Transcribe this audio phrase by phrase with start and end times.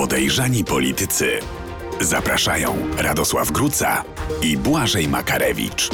[0.00, 1.30] Podejrzani politycy.
[2.00, 4.04] Zapraszają Radosław Gruca
[4.42, 5.88] i Błażej Makarewicz.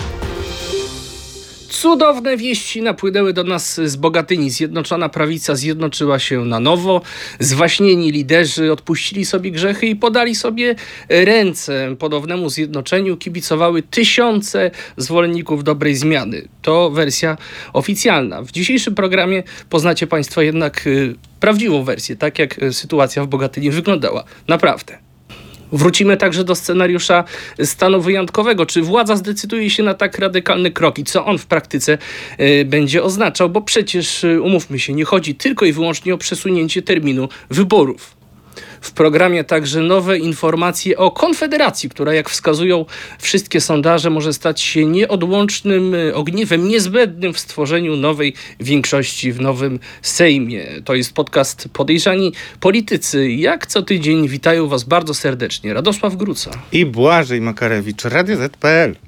[1.68, 4.50] Cudowne wieści napłynęły do nas z Bogatyni.
[4.50, 7.02] Zjednoczona prawica zjednoczyła się na nowo.
[7.40, 10.74] Zwaśnieni liderzy odpuścili sobie grzechy i podali sobie
[11.08, 13.16] ręce ponownemu zjednoczeniu.
[13.16, 16.48] Kibicowały tysiące zwolenników dobrej zmiany.
[16.62, 17.36] To wersja
[17.72, 18.42] oficjalna.
[18.42, 23.70] W dzisiejszym programie poznacie Państwo jednak y, prawdziwą wersję, tak jak y, sytuacja w Bogatyni
[23.70, 24.24] wyglądała.
[24.48, 24.98] Naprawdę.
[25.72, 27.24] Wrócimy także do scenariusza
[27.64, 28.66] stanu wyjątkowego.
[28.66, 31.98] Czy władza zdecyduje się na tak radykalny krok i co on w praktyce
[32.40, 33.50] y, będzie oznaczał?
[33.50, 38.15] Bo przecież, y, umówmy się, nie chodzi tylko i wyłącznie o przesunięcie terminu wyborów.
[38.86, 42.84] W programie także nowe informacje o Konfederacji, która, jak wskazują
[43.18, 49.78] wszystkie sondaże, może stać się nieodłącznym y, ogniwem niezbędnym w stworzeniu nowej większości w nowym
[50.02, 50.66] Sejmie.
[50.84, 53.30] To jest podcast Podejrzani Politycy.
[53.30, 56.50] Jak co tydzień witają Was bardzo serdecznie Radosław Gruca.
[56.72, 59.05] I Błażej Makarewicz, Radio Z.pl.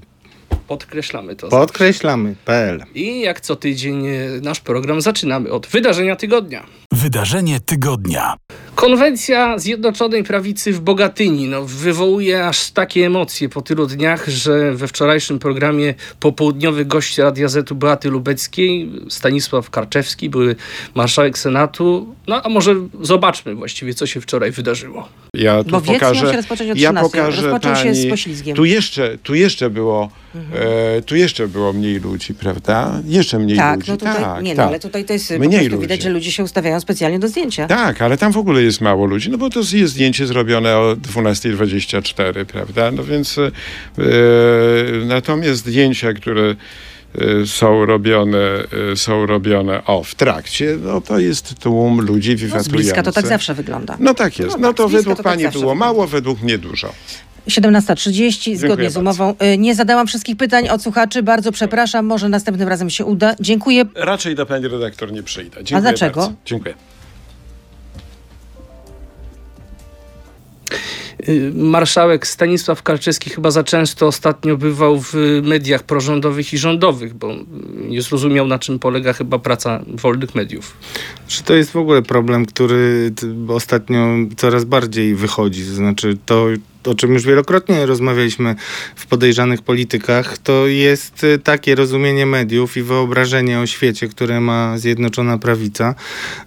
[0.68, 1.48] Podkreślamy to.
[1.48, 2.34] Podkreślamy.
[2.44, 2.84] PL.
[2.94, 6.66] I jak co tydzień y, nasz program zaczynamy od wydarzenia tygodnia.
[6.92, 8.36] Wydarzenie tygodnia.
[8.74, 14.88] Konwencja Zjednoczonej Prawicy w Bogatyni no, wywołuje aż takie emocje po tylu dniach, że we
[14.88, 20.56] wczorajszym programie popołudniowy gość Radia Z Beaty Lubeckiej, Stanisław Karczewski, były
[20.94, 22.14] marszałek Senatu.
[22.26, 25.08] No a może zobaczmy właściwie, co się wczoraj wydarzyło.
[25.34, 27.02] Ja tu Bo wiec miał pokażę, się rozpocząć o ja 13.
[27.02, 28.56] pokażę Rozpoczął się pani, z poślizgiem.
[28.56, 30.10] Tu jeszcze, tu jeszcze było,
[30.54, 33.00] e, tu jeszcze było mniej ludzi, prawda?
[33.06, 33.90] Jeszcze mniej Tak, ludzi.
[33.90, 34.66] no tutaj, tak, nie no, tak.
[34.68, 35.80] ale tutaj to jest po Mniej prostu ludzi.
[35.82, 37.66] widać, że ludzie się ustawiają specjalnie do zdjęcia.
[37.66, 40.96] Tak, ale tam w ogóle jest mało ludzi, no bo to jest zdjęcie zrobione o
[40.96, 42.90] 12.24, prawda?
[42.90, 43.50] No więc e,
[45.06, 46.42] natomiast zdjęcia, które
[47.42, 48.38] e, są robione,
[48.92, 53.12] e, są robione o, w trakcie, no to jest tłum ludzi No, z bliska to
[53.12, 53.96] tak zawsze wygląda.
[54.00, 54.50] No tak jest.
[54.52, 55.92] No No tak, to według to tak pani zawsze było wygląda.
[55.94, 56.92] mało, według mnie dużo.
[57.48, 59.34] 17.30, zgodnie z umową.
[59.54, 63.34] Y, Nie zadałam wszystkich pytań od słuchaczy, bardzo przepraszam, może następnym razem się uda.
[63.40, 63.84] Dziękuję.
[63.94, 65.64] Raczej do pani redaktor nie przyjdę.
[65.64, 66.20] Dziękuję dlaczego?
[66.20, 66.36] Bardzo.
[66.44, 66.74] Dziękuję.
[71.28, 77.34] Y, Marszałek Stanisław Karczewski chyba za często ostatnio bywał w mediach prorządowych i rządowych, bo
[77.88, 80.76] nie zrozumiał, na czym polega chyba praca wolnych mediów.
[81.28, 83.12] Czy to jest w ogóle problem, który
[83.48, 85.64] ostatnio coraz bardziej wychodzi?
[85.64, 86.46] To znaczy, to
[86.88, 88.54] o czym już wielokrotnie rozmawialiśmy
[88.94, 94.78] w podejrzanych politykach, to jest y, takie rozumienie mediów i wyobrażenie o świecie, które ma
[94.78, 95.94] Zjednoczona Prawica,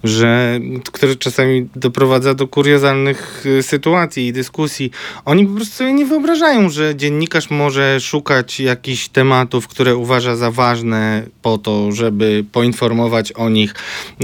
[0.03, 0.59] że,
[0.91, 4.91] które czasami doprowadza do kuriozalnych y, sytuacji i dyskusji.
[5.25, 10.51] Oni po prostu sobie nie wyobrażają, że dziennikarz może szukać jakichś tematów, które uważa za
[10.51, 13.75] ważne po to, żeby poinformować o nich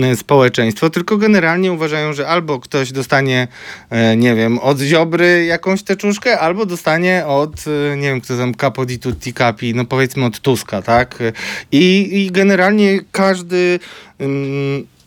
[0.02, 3.48] e, społeczeństwo, tylko generalnie uważają, że albo ktoś dostanie,
[3.90, 8.54] e, nie wiem, od Ziobry jakąś teczuszkę, albo dostanie od, e, nie wiem, kto tam
[8.56, 11.20] Capo tutti capi, no powiedzmy od Tuska, tak?
[11.72, 13.80] I, i generalnie każdy...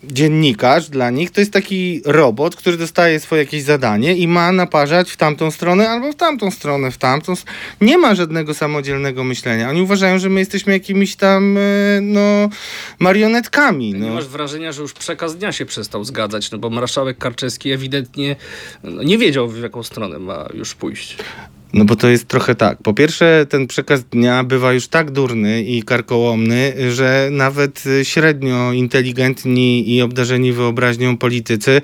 [0.04, 5.10] dziennikarz dla nich to jest taki robot, który dostaje swoje jakieś zadanie i ma naparzać
[5.10, 7.34] w tamtą stronę albo w tamtą stronę, w tamtą.
[7.80, 9.70] Nie ma żadnego samodzielnego myślenia.
[9.70, 11.60] Oni uważają, że my jesteśmy jakimiś tam e,
[12.00, 12.48] no,
[12.98, 13.92] marionetkami.
[13.92, 14.14] Nie No.
[14.14, 18.36] masz wrażenia, że już przekaz dnia się przestał zgadzać, no bo marszałek Karczewski ewidentnie
[18.84, 21.16] no, nie wiedział, w jaką stronę ma już pójść.
[21.72, 22.82] No bo to jest trochę tak.
[22.82, 29.94] Po pierwsze, ten przekaz dnia bywa już tak durny i karkołomny, że nawet średnio inteligentni
[29.94, 31.80] i obdarzeni wyobraźnią politycy,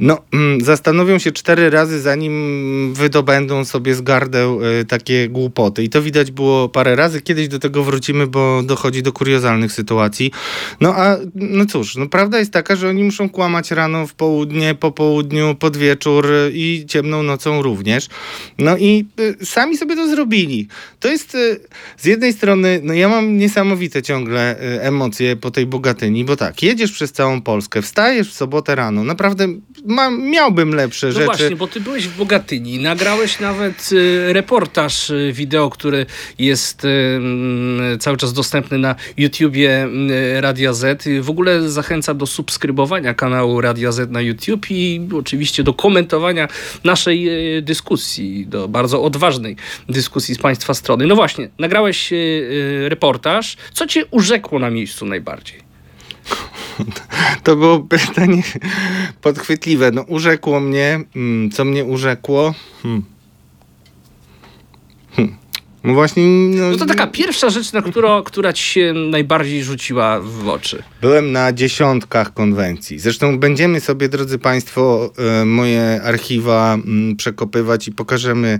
[0.00, 5.82] no, mm, zastanowią się cztery razy, zanim wydobędą sobie z gardeł y, takie głupoty.
[5.82, 7.20] I to widać było parę razy.
[7.20, 10.30] Kiedyś do tego wrócimy, bo dochodzi do kuriozalnych sytuacji.
[10.80, 14.74] No a, no cóż, no prawda jest taka, że oni muszą kłamać rano, w południe,
[14.74, 18.08] po południu, pod wieczór i ciemną nocą również.
[18.58, 19.06] No i
[19.42, 20.68] sami sobie to zrobili.
[21.00, 21.60] To jest y,
[21.96, 26.62] z jednej strony, no ja mam niesamowite ciągle y, emocje po tej Bogatyni, bo tak,
[26.62, 29.48] jedziesz przez całą Polskę, wstajesz w sobotę rano, naprawdę
[29.84, 31.26] mam, miałbym lepsze No rzeczy.
[31.26, 36.06] właśnie, bo ty byłeś w Bogatyni, nagrałeś nawet y, reportaż wideo, który
[36.38, 39.88] jest mm, cały czas dostępny na YouTubie
[40.40, 41.04] Radia Z.
[41.20, 46.48] W ogóle zachęcam do subskrybowania kanału Radia Z na YouTube i oczywiście do komentowania
[46.84, 47.28] naszej
[47.62, 49.56] dyskusji, do bardzo odważnej
[49.88, 51.06] dyskusji z Państwa strony.
[51.06, 53.56] No właśnie, nagrałeś y, y, reportaż.
[53.72, 55.60] Co cię urzekło na miejscu najbardziej?
[57.44, 58.42] To było pytanie
[59.20, 59.90] podchwytliwe.
[59.90, 61.00] No, urzekło mnie.
[61.16, 62.54] Mm, co mnie urzekło?
[62.82, 63.04] Hmm.
[65.16, 65.36] Hmm.
[65.84, 66.26] No właśnie...
[66.26, 70.82] No, No to taka pierwsza rzecz, na którą, która ci się najbardziej rzuciła w oczy.
[71.00, 72.98] Byłem na dziesiątkach konwencji.
[72.98, 78.58] Zresztą będziemy sobie, drodzy Państwo, e, moje archiwa mm, przekopywać i pokażemy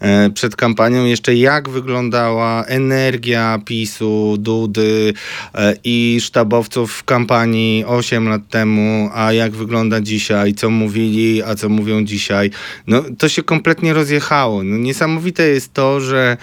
[0.00, 5.12] e, przed kampanią jeszcze, jak wyglądała energia PiSu, Dudy
[5.54, 11.54] e, i sztabowców w kampanii 8 lat temu, a jak wygląda dzisiaj, co mówili, a
[11.54, 12.50] co mówią dzisiaj.
[12.86, 14.62] No, to się kompletnie rozjechało.
[14.62, 16.36] No, niesamowite jest to, że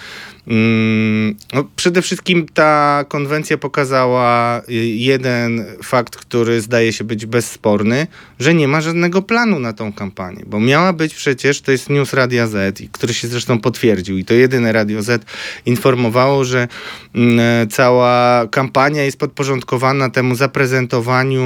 [0.48, 8.08] no, przede wszystkim ta konwencja pokazała y, jeden fakt, który zdaje się być bezsporny,
[8.40, 12.14] że nie ma żadnego planu na tą kampanię, bo miała być przecież, to jest news
[12.14, 15.26] Radia Z, który się zresztą potwierdził i to jedyne Radio Z
[15.66, 16.68] informowało, że
[17.16, 21.44] mm, cała kampania jest podporządkowana temu zaprezentowaniu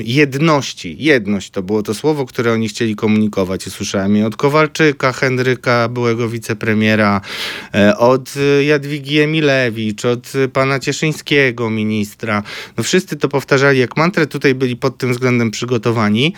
[0.00, 0.96] y, jedności.
[0.98, 3.66] Jedność to było to słowo, które oni chcieli komunikować.
[3.66, 7.20] Usłyszałem je od Kowalczyka, Henryka, byłego wicepremiera,
[7.74, 8.34] e, od
[8.66, 12.42] Jadwigi Emilewicz, od pana Cieszyńskiego, ministra.
[12.76, 16.34] No wszyscy to powtarzali jak mantrę, tutaj byli pod tym względem przygotowani,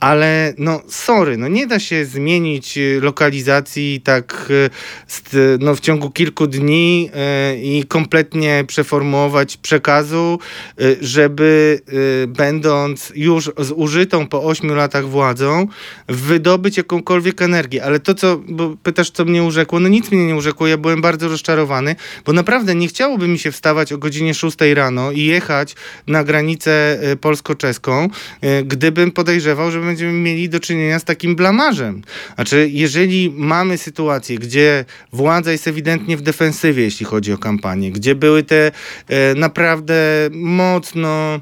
[0.00, 4.48] ale no sorry, no nie da się zmienić y, lokalizacji tak
[5.34, 7.10] y, no, w ciągu kilku dni
[7.54, 10.38] y, i kompletnie przeformułować przekazu,
[11.00, 11.80] żeby
[12.28, 15.66] będąc już zużytą po ośmiu latach władzą,
[16.08, 17.84] wydobyć jakąkolwiek energię.
[17.84, 20.97] Ale to, co, bo pytasz, co mnie urzekło, no nic mnie nie urzekło, ja byłem
[21.00, 25.74] bardzo rozczarowany, bo naprawdę nie chciałoby mi się wstawać o godzinie 6 rano i jechać
[26.06, 28.08] na granicę polsko-czeską,
[28.64, 32.02] gdybym podejrzewał, że będziemy mieli do czynienia z takim blamarzem.
[32.34, 38.14] Znaczy, jeżeli mamy sytuację, gdzie władza jest ewidentnie w defensywie, jeśli chodzi o kampanię, gdzie
[38.14, 38.72] były te
[39.08, 39.94] e, naprawdę
[40.32, 41.40] mocno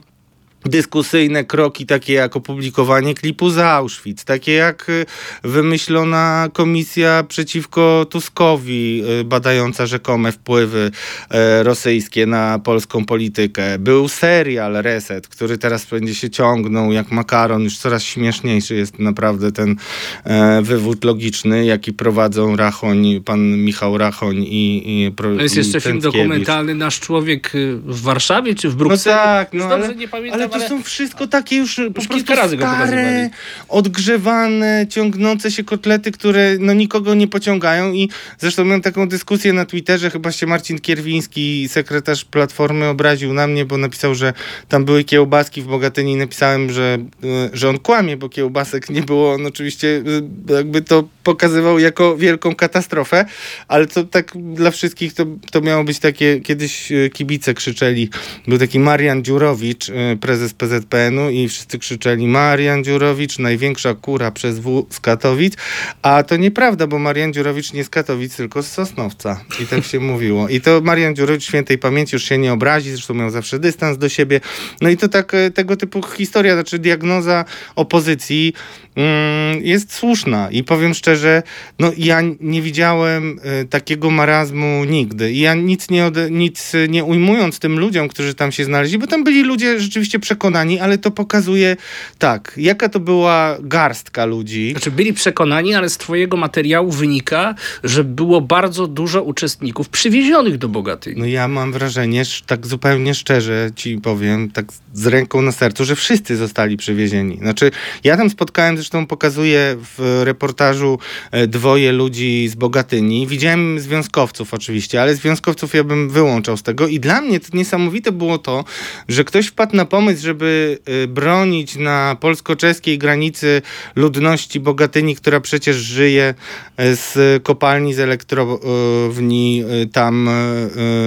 [0.68, 5.06] dyskusyjne kroki, takie jak opublikowanie klipu z Auschwitz, takie jak y,
[5.44, 10.90] wymyślona komisja przeciwko Tuskowi, y, badająca rzekome wpływy
[11.30, 13.78] e, rosyjskie na polską politykę.
[13.78, 19.52] Był serial Reset, który teraz będzie się ciągnął jak makaron, już coraz śmieszniejszy jest naprawdę
[19.52, 19.76] ten
[20.24, 26.00] e, wywód logiczny, jaki prowadzą Rachoń, pan Michał Rachoń i, i pro, Jest jeszcze film
[26.00, 29.16] dokumentalny Nasz Człowiek y, w Warszawie czy w Brukseli?
[29.16, 32.34] No tak, no, ale, nie pamiętam, ale to są wszystko takie już, już po kilka
[32.34, 33.30] razy stare,
[33.68, 39.64] odgrzewane, ciągnące się kotlety, które no nikogo nie pociągają i zresztą miałem taką dyskusję na
[39.64, 44.32] Twitterze, chyba się Marcin Kierwiński, sekretarz Platformy obraził na mnie, bo napisał, że
[44.68, 49.02] tam były kiełbaski w Bogatyni i napisałem, że, e, że on kłamie, bo kiełbasek nie
[49.02, 49.32] było.
[49.32, 50.02] On oczywiście
[50.50, 53.24] e, jakby to pokazywał jako wielką katastrofę,
[53.68, 58.10] ale to tak dla wszystkich to, to miało być takie, kiedyś e, kibice krzyczeli,
[58.48, 59.86] był taki Marian Dziurowicz,
[60.20, 65.54] prezes PZPN-u i wszyscy krzyczeli Marian Dziurowicz, największa kura przez W z Katowic,
[66.02, 69.40] a to nieprawda, bo Marian Dziurowicz nie z Katowic, tylko z Sosnowca.
[69.62, 70.48] I tak się mówiło.
[70.48, 74.08] I to Marian Dziurowicz świętej pamięci już się nie obrazi, zresztą miał zawsze dystans do
[74.08, 74.40] siebie.
[74.80, 77.44] No i to tak e, tego typu historia, znaczy diagnoza
[77.76, 78.52] opozycji
[78.96, 81.42] mm, jest słuszna i powiem szczerze,
[81.78, 85.32] no ja nie widziałem y, takiego marazmu nigdy.
[85.32, 89.06] I ja nic nie, ode, nic nie ujmując tym ludziom, którzy tam się znaleźli, bo
[89.06, 91.76] tam byli ludzie rzeczywiście przekonani, ale to pokazuje
[92.18, 94.70] tak, jaka to była garstka ludzi.
[94.70, 100.68] Znaczy byli przekonani, ale z twojego materiału wynika, że było bardzo dużo uczestników przywiezionych do
[100.68, 101.20] Bogatyni.
[101.20, 105.96] No ja mam wrażenie, tak zupełnie szczerze ci powiem, tak z ręką na sercu, że
[105.96, 107.38] wszyscy zostali przywiezieni.
[107.38, 107.70] Znaczy
[108.04, 110.98] ja tam spotkałem, zresztą pokazuję w reportażu
[111.30, 113.26] e, dwoje ludzi z Bogatyni.
[113.26, 118.12] Widziałem związkowców oczywiście, ale związkowców ja bym wyłączał z tego i dla mnie to niesamowite
[118.12, 118.64] było to,
[119.08, 123.62] że ktoś wpadł na pomysł, żeby żeby y, bronić na polsko-czeskiej granicy
[123.96, 126.34] ludności Bogatyni, która przecież żyje
[126.80, 130.28] y, z kopalni, z elektrowni y, tam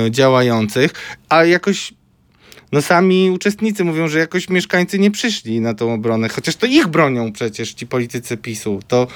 [0.10, 0.92] działających,
[1.30, 1.94] a jakoś
[2.72, 6.88] no sami uczestnicy mówią, że jakoś mieszkańcy nie przyszli na tą obronę, chociaż to ich
[6.88, 8.80] bronią przecież ci politycy PiSu.
[8.88, 9.08] To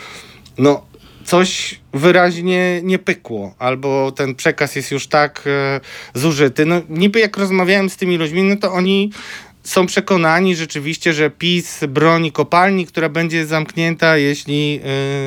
[0.58, 0.86] no
[1.26, 5.80] coś wyraźnie nie pykło, albo ten przekaz jest już tak e,
[6.14, 6.66] zużyty.
[6.66, 9.12] No niby jak rozmawiałem z tymi ludźmi, no to oni
[9.64, 14.80] są przekonani rzeczywiście, że PiS broni kopalni, która będzie zamknięta, jeśli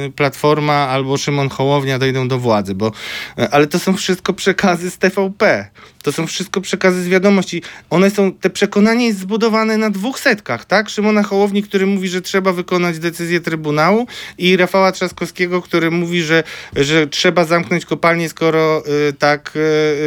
[0.06, 2.92] y, Platforma albo Szymon Hołownia dojdą do władzy, bo,
[3.38, 5.70] y, ale to są wszystko przekazy z TVP.
[6.06, 7.62] To są wszystko przekazy z wiadomości.
[7.90, 10.88] One są, te przekonanie jest zbudowane na dwóch setkach, tak?
[10.88, 14.06] Szymona Hołowni, który mówi, że trzeba wykonać decyzję Trybunału
[14.38, 16.42] i Rafała Trzaskowskiego, który mówi, że,
[16.76, 19.52] że trzeba zamknąć kopalnię, skoro y, tak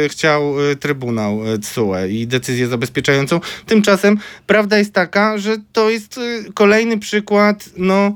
[0.04, 3.40] y, chciał y, Trybunał y, CUE i decyzję zabezpieczającą.
[3.66, 8.14] Tymczasem prawda jest taka, że to jest y, kolejny przykład, no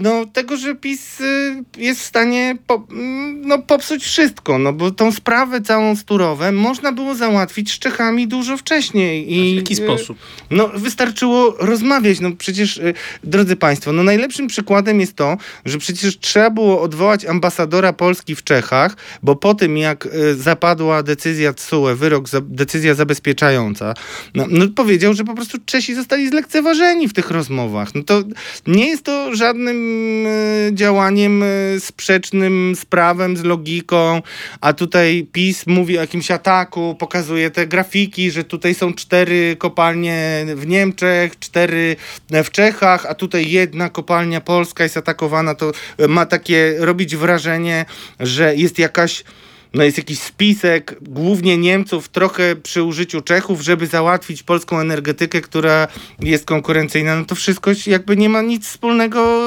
[0.00, 4.90] no, tego, że PiS y, jest w stanie po, mm, no, popsuć wszystko, no bo
[4.90, 9.34] tą sprawę całą z Turowem można było załatwić z Czechami dużo wcześniej.
[9.34, 10.18] I, W jaki y, sposób?
[10.50, 12.20] No, wystarczyło rozmawiać.
[12.20, 17.24] No przecież, y, drodzy Państwo, no najlepszym przykładem jest to, że przecież trzeba było odwołać
[17.24, 23.94] ambasadora Polski w Czechach, bo po tym, jak zapadła decyzja TSUE, wyrok, decyzja zabezpieczająca,
[24.34, 27.94] no, no powiedział, że po prostu Czesi zostali zlekceważeni w tych rozmowach.
[27.94, 28.22] No to
[28.66, 34.22] nie jest to żadnym y, działaniem y, sprzecznym z prawem, z logiką,
[34.60, 40.46] a tutaj PiS mówi o jakimś ataku, pokazuje te grafiki, że tutaj są cztery kopalnie
[40.54, 41.96] w Niemczech, cztery
[42.30, 45.72] w Czechach, a tutaj jedna kopalnia polska jest atakowana, to
[46.08, 47.84] ma takie robić wrażenie,
[48.20, 49.24] że jest jakaś
[49.74, 55.88] no jest jakiś spisek, głównie Niemców, trochę przy użyciu Czechów, żeby załatwić polską energetykę, która
[56.20, 57.16] jest konkurencyjna.
[57.16, 59.42] No to wszystko jakby nie ma nic wspólnego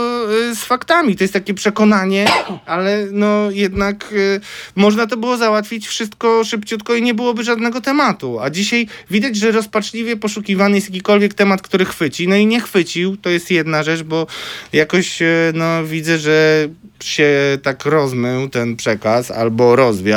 [0.52, 1.16] y, z faktami.
[1.16, 2.26] To jest takie przekonanie,
[2.66, 4.42] ale no jednak y,
[4.76, 8.40] można to było załatwić wszystko szybciutko i nie byłoby żadnego tematu.
[8.40, 12.28] A dzisiaj widać, że rozpaczliwie poszukiwany jest jakikolwiek temat, który chwyci.
[12.28, 14.28] No i nie chwycił, to jest jedna rzecz, bo
[14.74, 16.68] jakoś y, no widzę, że
[17.04, 20.17] się tak rozmył ten przekaz albo rozwiał,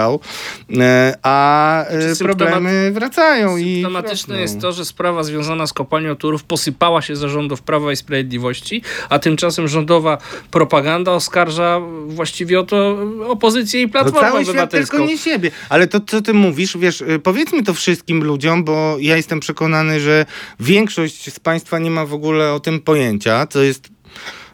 [0.78, 4.42] e, a e, problemy wracają i Symptomatyczne rosną.
[4.42, 9.18] jest to, że sprawa związana z kopalnią Turów posypała się zarządów Prawa i Sprawiedliwości, a
[9.18, 10.18] tymczasem rządowa
[10.50, 14.96] propaganda oskarża właściwie o to opozycję i No Platformę cały świat Obywatelską.
[14.96, 15.50] tylko nie siebie.
[15.68, 20.00] Ale to, co ty mówisz, wiesz, y, powiedzmy to wszystkim ludziom, bo ja jestem przekonany,
[20.00, 20.26] że
[20.60, 23.88] większość z państwa nie ma w ogóle o tym pojęcia, co jest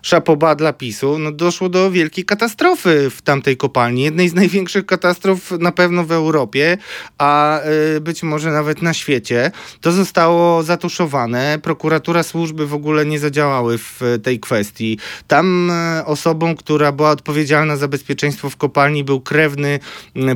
[0.07, 4.03] szapoba dla PiSu, no doszło do wielkiej katastrofy w tamtej kopalni.
[4.03, 6.79] Jednej z największych katastrof na pewno w Europie,
[7.19, 7.61] a
[7.97, 9.51] y, być może nawet na świecie.
[9.81, 11.59] To zostało zatuszowane.
[11.63, 14.99] Prokuratura, służby w ogóle nie zadziałały w y, tej kwestii.
[15.27, 19.81] Tam y, osobą, która była odpowiedzialna za bezpieczeństwo w kopalni był krewny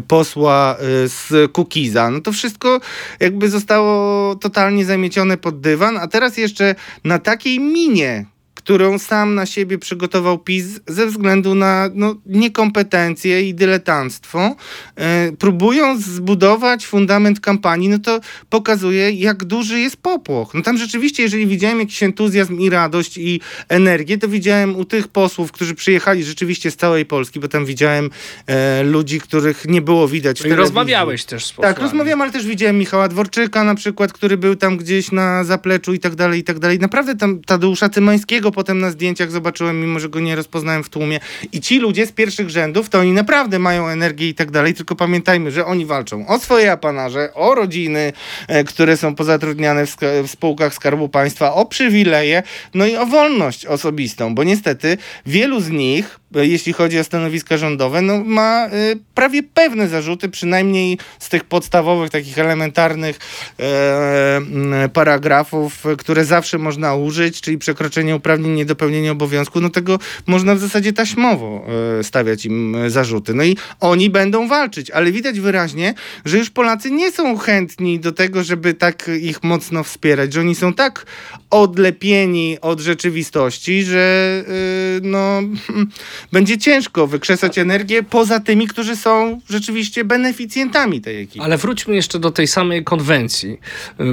[0.08, 2.10] posła z Kukiza.
[2.10, 2.80] No to wszystko
[3.20, 6.74] jakby zostało totalnie zamiecione pod dywan, a teraz jeszcze
[7.04, 8.26] na takiej minie
[8.60, 14.56] którą sam na siebie przygotował PiS ze względu na no, niekompetencje i dyletanstwo,
[14.96, 20.54] e, próbując zbudować fundament kampanii, no to pokazuje, jak duży jest popłoch.
[20.54, 25.08] No tam rzeczywiście, jeżeli widziałem jakiś entuzjazm i radość i energię, to widziałem u tych
[25.08, 28.10] posłów, którzy przyjechali rzeczywiście z całej Polski, bo tam widziałem
[28.46, 30.60] e, ludzi, których nie było widać w No I telewizji.
[30.68, 31.74] rozmawiałeś też z posłami.
[31.74, 35.94] Tak, rozmawiam, ale też widziałem Michała Dworczyka na przykład, który był tam gdzieś na zapleczu
[35.94, 36.78] i tak dalej, i tak dalej.
[36.78, 41.20] Naprawdę tam Tadeusza Cymańskiego potem na zdjęciach zobaczyłem, mimo że go nie rozpoznałem w tłumie.
[41.52, 44.96] I ci ludzie z pierwszych rzędów, to oni naprawdę mają energię i tak dalej, tylko
[44.96, 48.12] pamiętajmy, że oni walczą o swoje apanarze, o rodziny,
[48.48, 52.42] e, które są pozatrudniane w, w spółkach Skarbu Państwa, o przywileje,
[52.74, 57.56] no i o wolność osobistą, bo niestety wielu z nich, e, jeśli chodzi o stanowiska
[57.56, 58.70] rządowe, no ma e,
[59.14, 63.18] prawie pewne zarzuty, przynajmniej z tych podstawowych, takich elementarnych
[63.58, 70.58] m, paragrafów, które zawsze można użyć, czyli przekroczenie uprawnień, niedopełnienie obowiązku, no tego można w
[70.58, 71.66] zasadzie taśmowo
[71.98, 73.34] e, stawiać im e, zarzuty.
[73.34, 75.94] No i oni będą walczyć, ale widać wyraźnie,
[76.24, 80.54] że już Polacy nie są chętni do tego, żeby tak ich mocno wspierać, że oni
[80.54, 81.06] są tak
[81.50, 85.42] odlepieni od rzeczywistości, że y, no,
[86.32, 91.44] będzie ciężko wykrzesać energię poza tymi, którzy są rzeczywiście beneficjentami tej ekipy.
[91.44, 93.60] Ale wróćmy jeszcze do tej samej konwencji,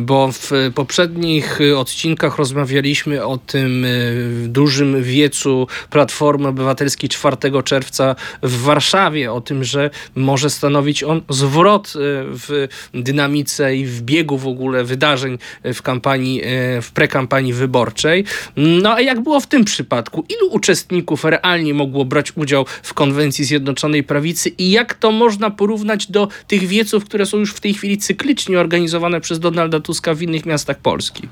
[0.02, 8.62] bo w poprzednich odcinkach rozmawialiśmy o tym y, dużym wiecu Platformy Obywatelskiej 4 czerwca w
[8.62, 11.92] Warszawie, o tym, że może stanowić on zwrot y,
[12.26, 16.42] w dynamice i w biegu w ogóle wydarzeń w kampanii,
[16.78, 18.24] y, w prekampanii wyborczej.
[18.56, 20.26] No a jak było w tym przypadku?
[20.30, 26.12] Ilu uczestników realnie mogło brać udział w konwencji Zjednoczonej Prawicy i jak to można porównać
[26.12, 30.22] do tych wieców, które są już w tej chwili cyklicznie organizowane przez Donalda Tuska w
[30.22, 31.28] innych miastach Polski?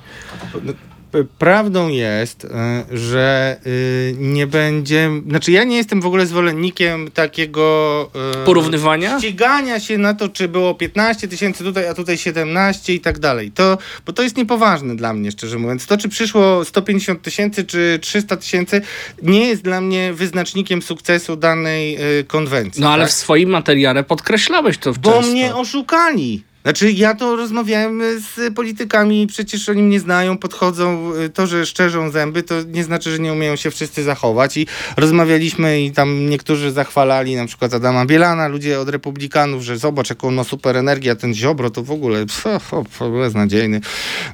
[1.24, 2.50] Prawdą jest, y,
[2.98, 5.10] że y, nie będzie.
[5.30, 8.10] Znaczy, ja nie jestem w ogóle zwolennikiem takiego.
[8.42, 9.20] y, Porównywania?
[9.20, 13.52] Ścigania się na to, czy było 15 tysięcy tutaj, a tutaj 17 i tak dalej.
[13.52, 15.86] To, bo to jest niepoważne dla mnie, szczerze mówiąc.
[15.86, 18.82] To, czy przyszło 150 tysięcy, czy 300 tysięcy,
[19.22, 22.82] nie jest dla mnie wyznacznikiem sukcesu danej konwencji.
[22.82, 23.12] No ale tak?
[23.12, 25.32] w swoim materiale podkreślałeś to Bo często.
[25.32, 26.44] mnie oszukali.
[26.66, 31.12] Znaczy, ja to rozmawiałem z politykami, przecież oni mnie znają, podchodzą.
[31.34, 34.58] To, że szczerzą zęby, to nie znaczy, że nie umieją się wszyscy zachować.
[34.58, 34.68] I
[34.98, 40.32] rozmawialiśmy i tam niektórzy zachwalali na przykład Adama Bielana, ludzie od republikanów, że zobacz, jaką
[40.32, 42.26] ma super energię, a ten Ziobro to w ogóle
[43.22, 43.82] beznadziejny.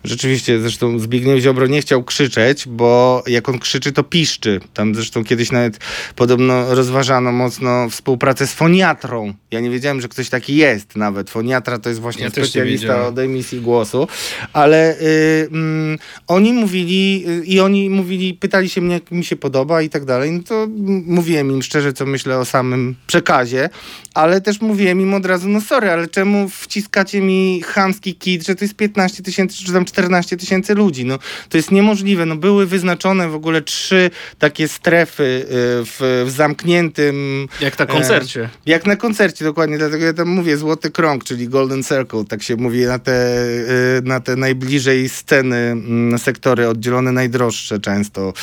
[0.03, 4.59] Rzeczywiście, zresztą Zbigniew Ziobro nie chciał krzyczeć, bo jak on krzyczy, to piszczy.
[4.73, 5.79] Tam zresztą kiedyś nawet
[6.15, 9.33] podobno rozważano mocno współpracę z foniatrą.
[9.51, 11.29] Ja nie wiedziałem, że ktoś taki jest nawet.
[11.29, 14.07] Foniatra to jest właśnie Ja specjalista od emisji głosu,
[14.53, 15.97] ale y, mm,
[16.27, 20.05] oni mówili y, i oni mówili, pytali się mnie, jak mi się podoba i tak
[20.05, 20.67] dalej, no to
[21.05, 23.69] mówiłem im szczerze, co myślę o samym przekazie,
[24.13, 28.55] ale też mówiłem im od razu, no sorry, ale czemu wciskacie mi chamski kit, że
[28.55, 32.65] to jest 15 tysięcy, czy tam 14 tysięcy ludzi, no to jest niemożliwe, no były
[32.65, 35.45] wyznaczone w ogóle trzy takie strefy y,
[35.85, 38.49] w, w zamkniętym Jak na koncercie.
[38.65, 42.55] jak na koncercie, dokładnie, dlatego ja tam mówię Złoty Krąg, czyli Golden Circle, tak się
[42.55, 43.43] mówi na te,
[43.97, 48.33] y, na te najbliżej sceny mm, sektory oddzielone najdroższe często y,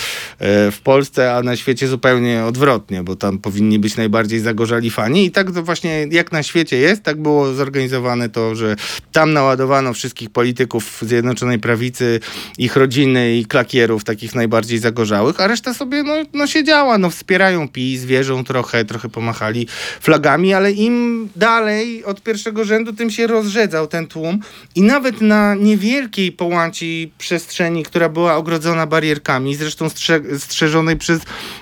[0.70, 5.24] w Polsce, a na świecie zupełnie odwrotnie, bo tam powinni być najbardziej zagorzali fani.
[5.24, 8.76] I tak to właśnie jak na świecie jest, tak było zorganizowane to, że
[9.12, 12.20] tam naładowano wszystkich polityków Zjednoczonej Prawicy,
[12.58, 17.68] ich rodziny i klakierów takich najbardziej zagorzałych, a reszta sobie no, no siedziała, no wspierają
[17.68, 19.66] PiS, wierzą trochę, trochę pomachali
[20.00, 23.26] flagami, ale im dalej od pierwszego rzędu, tym się
[23.58, 24.38] rozrzedzał ten tłum
[24.74, 31.20] i nawet na niewielkiej połaci przestrzeni, która była ogrodzona barierkami, zresztą strze- strzeżonej przez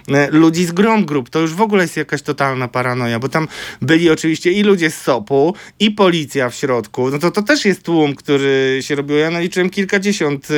[0.09, 3.49] e, ludzi z Grom Group, to już w ogóle jest jakaś totalna paranoja, bo tam
[3.83, 7.83] byli oczywiście i ludzie z SOP-u, i policja w środku, no to to też jest
[7.83, 9.17] tłum, który się robił.
[9.17, 10.55] Ja naliczyłem kilkadziesiąt y,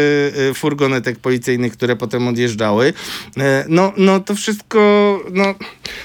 [0.50, 2.92] y, furgonetek policyjnych, które potem odjeżdżały.
[3.38, 4.78] E, No, no to wszystko,
[5.32, 5.54] no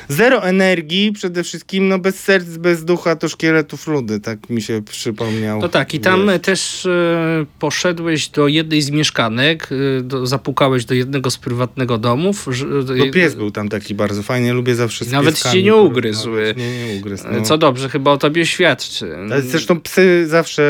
[0.10, 4.82] zero energii przede wszystkim, no bez serc, bez ducha to szkieletów ludy, tak mi się
[5.24, 5.62] przypomniał.
[5.62, 6.42] No tak, i tam Wiesz.
[6.42, 12.48] też e, poszedłeś do jednej z mieszkanek, e, do, zapukałeś do jednego z prywatnego domów.
[12.52, 12.66] że-
[12.98, 16.24] Bo pies był tam taki bardzo fajny, lubię zawsze z Nawet pieskami cię nie ugryzł.
[16.24, 16.58] porozmawiać.
[16.58, 17.28] Nie, nie ugryzł.
[17.28, 17.42] e, No.
[17.42, 19.16] Co dobrze, chyba o tobie świadczy.
[19.48, 20.62] Zresztą psy zawsze,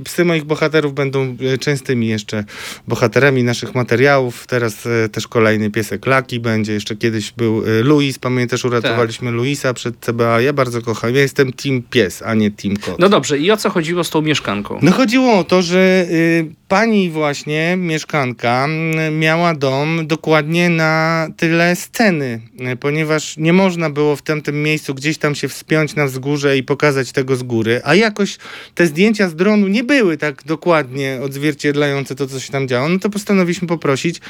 [0.00, 2.44] y, psy moich bohaterów będą y, częstymi jeszcze
[2.88, 4.46] bohaterami naszych materiałów.
[4.46, 6.72] Teraz y, też kolejny piesek Laki będzie.
[6.72, 8.18] Jeszcze kiedyś był Luis.
[8.18, 10.40] Pamiętasz, uratowaliśmy Luisa przed CBA.
[10.40, 11.14] Ja bardzo kocham.
[11.14, 12.98] Ja jestem team pies, a nie team kot.
[12.98, 14.78] No dobrze, i o co chodziło z tą mieszkanką?
[14.82, 18.68] No chodziło o to, że y, pani właśnie, mieszkanka,
[19.12, 22.40] miała dom dokładnie na tyle sceny,
[22.72, 26.62] y, ponieważ nie można było w tamtym miejscu gdzieś tam się wspiąć na wzgórze i
[26.62, 28.38] pokazać tego z góry, a jakoś
[28.74, 32.98] te zdjęcia z dronu nie były tak dokładnie odzwierciedlające to, co się tam działo, no
[32.98, 34.20] to postanowiliśmy poprosić,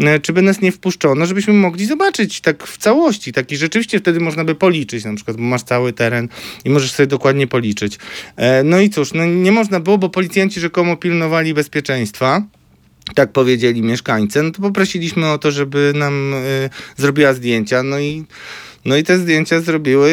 [0.00, 4.20] y, czy by nas nie wpuszczono, żebyśmy mogli zobaczyć tak w całości, taki rzeczywiście wtedy
[4.20, 6.28] można by policzyć na przykład, bo masz cały teren
[6.64, 7.98] i możesz sobie dokładnie policzyć.
[8.64, 12.42] No i cóż, no nie można było, bo policjanci rzekomo pilnowali bezpieczeństwa.
[13.14, 14.42] Tak powiedzieli mieszkańcy.
[14.42, 17.82] No to poprosiliśmy o to, żeby nam y, zrobiła zdjęcia.
[17.82, 18.24] No i,
[18.84, 20.10] no i te zdjęcia zrobiły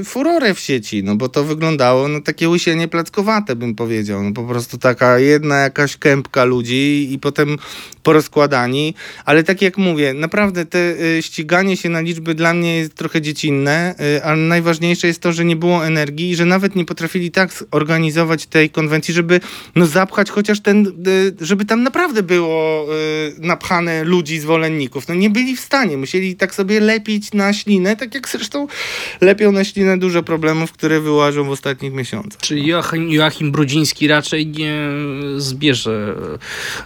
[0.00, 4.22] y, furorę w sieci, no bo to wyglądało no takie łysienie plackowate, bym powiedział.
[4.22, 7.56] No po prostu taka jedna jakaś kępka ludzi i potem
[8.02, 8.94] porozkładani.
[9.24, 13.20] Ale tak jak mówię, naprawdę te y, ściganie się na liczby dla mnie jest trochę
[13.20, 17.30] dziecinne, y, ale najważniejsze jest to, że nie było energii i że nawet nie potrafili
[17.30, 19.40] tak zorganizować tej konwencji, żeby
[19.76, 25.08] no zapchać chociaż ten, y, żeby tam naprawdę było y, napchane ludzi, zwolenników.
[25.08, 28.66] No nie byli w stanie, musieli tak sobie lepić na ślinę, tak jak zresztą
[29.20, 32.40] lepią na ślinę dużo problemów, które wyłażą w ostatnich miesiącach.
[32.40, 34.74] Czy Joachim, Joachim Brudziński raczej nie
[35.36, 36.14] zbierze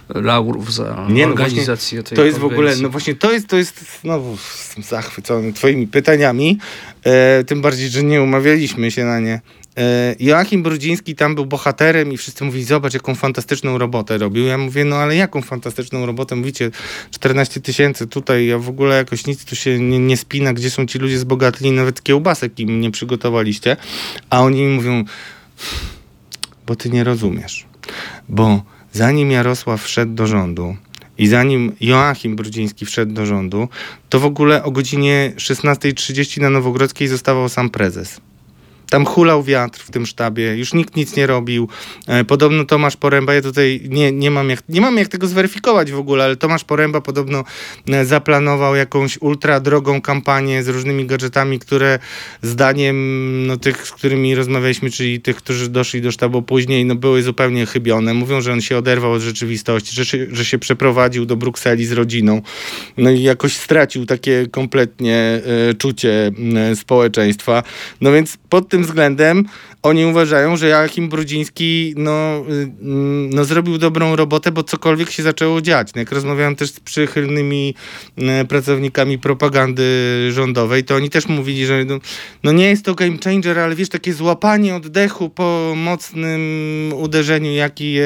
[0.09, 3.57] laurów za Nie, no organizację tej To jest w ogóle, no właśnie to jest, to
[3.57, 4.37] jest znowu
[4.75, 6.57] jestem zachwycony twoimi pytaniami,
[7.03, 9.41] e, tym bardziej, że nie umawialiśmy się na nie.
[9.77, 14.45] E, Joachim Brudziński tam był bohaterem i wszyscy mówili, zobacz jaką fantastyczną robotę robił.
[14.45, 16.35] Ja mówię, no ale jaką fantastyczną robotę?
[16.35, 16.71] Mówicie
[17.11, 20.85] 14 tysięcy tutaj, ja w ogóle jakoś nic tu się nie, nie spina, gdzie są
[20.85, 23.77] ci ludzie zbogatli, nawet kiełbasek im nie przygotowaliście.
[24.29, 25.03] A oni mi mówią,
[26.67, 27.65] bo ty nie rozumiesz.
[28.29, 30.75] Bo zanim Jarosław wszedł do rządu
[31.17, 33.67] i zanim Joachim Brudziński wszedł do rządu,
[34.09, 38.21] to w ogóle o godzinie 16.30 na Nowogrodzkiej zostawał sam prezes.
[38.89, 41.69] Tam hulał wiatr w tym sztabie, już nikt nic nie robił.
[42.07, 45.91] E, Podobno Tomasz Poręba, ja tutaj nie, nie, mam jak, nie mam jak tego zweryfikować
[45.91, 47.43] w ogóle, ale Tomasz Poręba podobno
[47.89, 51.99] e, zaplanował jakąś ultra drogą kampanię z różnymi gadżetami, które
[52.41, 57.23] zdaniem no, tych, z którymi rozmawialiśmy, czyli tych, którzy doszli do sztabu później, no, były
[57.23, 58.13] zupełnie chybione.
[58.13, 61.91] Mówią, że on się oderwał od rzeczywistości, że się, że się przeprowadził do Brukseli z
[61.91, 62.41] rodziną.
[62.97, 67.63] No i jakoś stracił takie kompletnie e, czucie e, społeczeństwa.
[68.01, 69.45] No więc pod tym względem
[69.85, 75.23] oni uważają, że Joachim Brudziński no, y, mm, no, zrobił dobrą robotę, bo cokolwiek się
[75.23, 75.93] zaczęło dziać.
[75.95, 77.75] No, jak rozmawiałem też z przychylnymi
[78.17, 79.83] e, pracownikami propagandy
[80.31, 81.99] rządowej, to oni też mówili, że no,
[82.43, 86.41] no nie jest to game changer, ale wiesz, takie złapanie oddechu po mocnym
[86.95, 87.97] uderzeniu, jaki,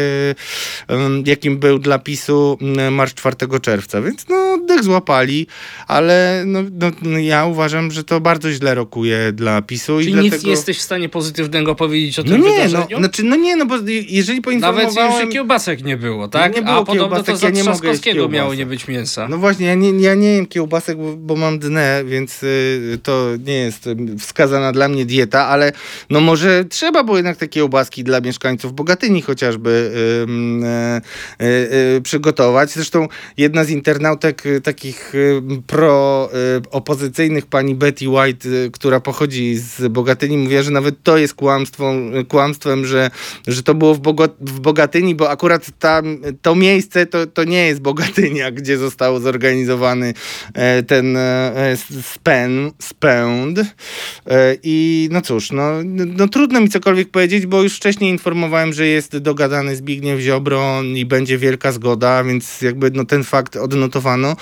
[0.88, 2.58] em, jakim był dla PiSu
[2.92, 4.02] marsz 4 czerwca.
[4.02, 5.48] Więc no oddech złapali,
[5.88, 6.60] ale no,
[7.02, 10.00] no, ja uważam, że to bardzo źle rokuje dla PiSu.
[10.00, 10.44] Czyli i nic dlatego...
[10.44, 12.98] nie jesteś w stanie pozytywnego powiedzieć o No tym nie, no, wydarzeniu?
[13.00, 13.76] znaczy, no nie, no bo
[14.10, 15.26] jeżeli Nawet poinformowałem...
[15.26, 16.56] już kiełbasek nie było, tak?
[16.56, 19.28] Nie było A podobno to kiełbasek, za ja nie Trzaskowskiego miało nie być mięsa.
[19.28, 23.28] No właśnie, ja nie, ja nie jem kiełbasek, bo, bo mam dnę, więc y, to
[23.46, 25.72] nie jest y, wskazana dla mnie dieta, ale
[26.10, 29.92] no może trzeba było jednak te kiełbaski dla mieszkańców Bogatyni chociażby
[31.40, 31.48] y, y,
[31.98, 32.72] y, przygotować.
[32.72, 35.14] Zresztą jedna z internautek y, takich
[35.68, 41.59] pro-opozycyjnych, pani Betty White, która pochodzi z Bogatyni, mówiła, że nawet to jest kłamstwo,
[42.28, 43.12] kłamstwem, że,
[43.48, 44.02] że to było w,
[44.42, 50.14] w Bogatyni, bo akurat tam, to miejsce to, to nie jest Bogatynia, gdzie został zorganizowany
[50.54, 53.60] e, ten e, spę- spęd.
[53.60, 53.66] E,
[54.64, 55.72] I no cóż, no,
[56.18, 61.06] no trudno mi cokolwiek powiedzieć, bo już wcześniej informowałem, że jest dogadany Zbigniew Ziobro i
[61.06, 64.36] będzie wielka zgoda, więc jakby no, ten fakt odnotowano.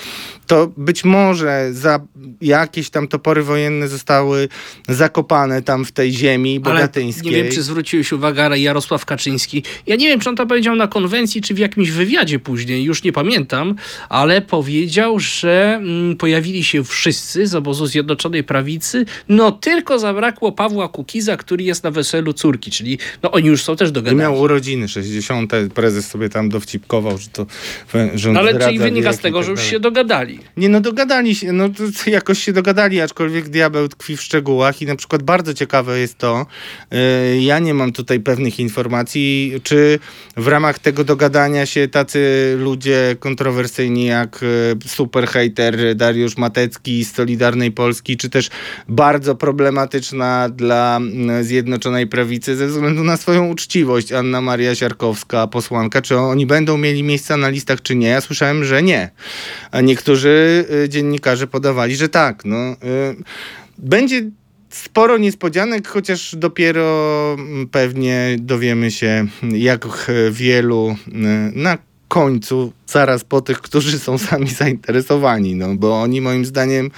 [0.48, 2.00] To być może za
[2.42, 4.50] jakieś tam topory wojenne zostały
[4.90, 7.38] zakopane tam w tej ziemi Ale bogatyńskiej.
[7.38, 10.76] nie wiem, czy zwróciłeś uwagę, ale Jarosław Kaczyński, ja nie wiem, czy on to powiedział
[10.76, 13.76] na konwencji, czy w jakimś wywiadzie później, już nie pamiętam,
[14.10, 20.88] ale powiedział, że mm, pojawili się wszyscy z obozu Zjednoczonej Prawicy, no tylko zabrakło Pawła
[20.88, 24.20] Kukiza, który jest na weselu córki, czyli no oni już są też I dogadani.
[24.20, 25.52] miał urodziny 60.
[25.74, 27.46] Prezes sobie tam dowcipkował, że to
[28.16, 30.40] że No ale czyli wynika z i tego, tak że już się dogadali.
[30.58, 31.70] Nie no, dogadali się, no
[32.08, 36.46] jakoś się dogadali, aczkolwiek diabeł tkwi w szczegółach i na przykład bardzo ciekawe jest to,
[37.40, 40.00] ja nie mam tutaj pewnych informacji, czy
[40.38, 47.14] w ramach tego dogadania się tacy ludzie kontrowersyjni jak yy, super hater Dariusz Matecki z
[47.14, 48.50] Solidarnej Polski, czy też
[48.88, 56.02] bardzo problematyczna dla mm, Zjednoczonej Prawicy ze względu na swoją uczciwość Anna Maria Siarkowska, posłanka,
[56.02, 58.08] czy oni będą mieli miejsca na listach, czy nie?
[58.08, 59.10] Ja słyszałem, że nie.
[59.72, 62.46] A niektórzy y, dziennikarze podawali, że tak.
[62.46, 62.76] No,
[63.78, 64.32] będzie
[64.70, 71.12] sporo niespodzianek, chociaż dopiero mm, pewnie dowiemy się, jak y, wielu y,
[71.56, 71.78] na
[72.08, 76.92] końcu, zaraz po tych, którzy są sami zainteresowani, no bo oni moim zdaniem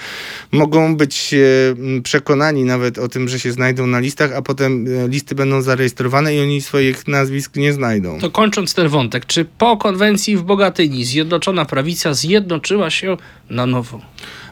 [0.52, 5.08] mogą być e, przekonani nawet o tym, że się znajdą na listach, a potem e,
[5.08, 8.20] listy będą zarejestrowane i oni swoich nazwisk nie znajdą.
[8.20, 13.18] To kończąc ten wątek, czy po konwencji w Bogatyni Zjednoczona Prawica zjednoczyła się
[13.50, 14.02] na nowo?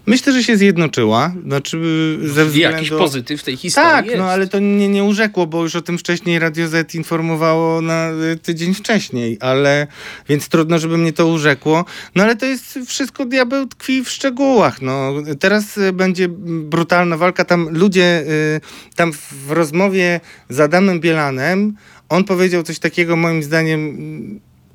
[0.07, 1.77] Myślę, że się zjednoczyła, znaczy
[2.21, 2.77] ze względu...
[2.77, 4.17] Jakiś pozytyw w tej historii Tak, jest.
[4.17, 8.11] no ale to nie, nie urzekło, bo już o tym wcześniej Radio Z informowało na
[8.33, 9.87] y, tydzień wcześniej, ale
[10.29, 11.85] więc trudno, żeby mnie to urzekło.
[12.15, 14.81] No ale to jest wszystko diabeł tkwi w szczegółach.
[14.81, 15.13] No.
[15.39, 17.45] Teraz y, będzie brutalna walka.
[17.45, 18.61] Tam ludzie, y,
[18.95, 21.73] tam w rozmowie z Adamem Bielanem,
[22.09, 23.97] on powiedział coś takiego moim zdaniem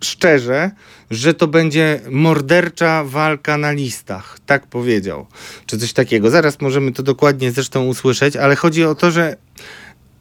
[0.02, 0.70] szczerze,
[1.10, 4.38] że to będzie mordercza walka na listach.
[4.46, 5.26] Tak powiedział.
[5.66, 6.30] Czy coś takiego.
[6.30, 9.36] Zaraz możemy to dokładnie zresztą usłyszeć, ale chodzi o to, że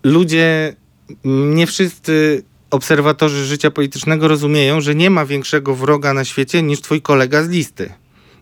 [0.03, 0.75] ludzie,
[1.23, 7.01] nie wszyscy obserwatorzy życia politycznego rozumieją, że nie ma większego wroga na świecie niż twój
[7.01, 7.93] kolega z listy.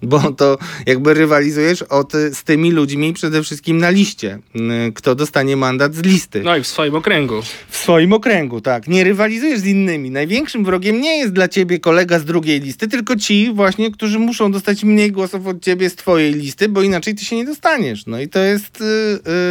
[0.02, 4.40] Bo to jakby rywalizujesz od, z tymi ludźmi przede wszystkim na liście.
[4.56, 6.42] Mm, Kto dostanie mandat z listy.
[6.42, 7.42] No i w swoim okręgu.
[7.70, 8.88] W swoim okręgu, tak.
[8.88, 10.12] Nie rywalizujesz z innymi.
[10.12, 14.52] Największym wrogiem nie jest dla ciebie kolega z drugiej listy, tylko ci właśnie, którzy muszą
[14.52, 18.06] dostać mniej głosów od ciebie z twojej listy, bo inaczej ty się nie dostaniesz.
[18.08, 18.86] No i to jest y,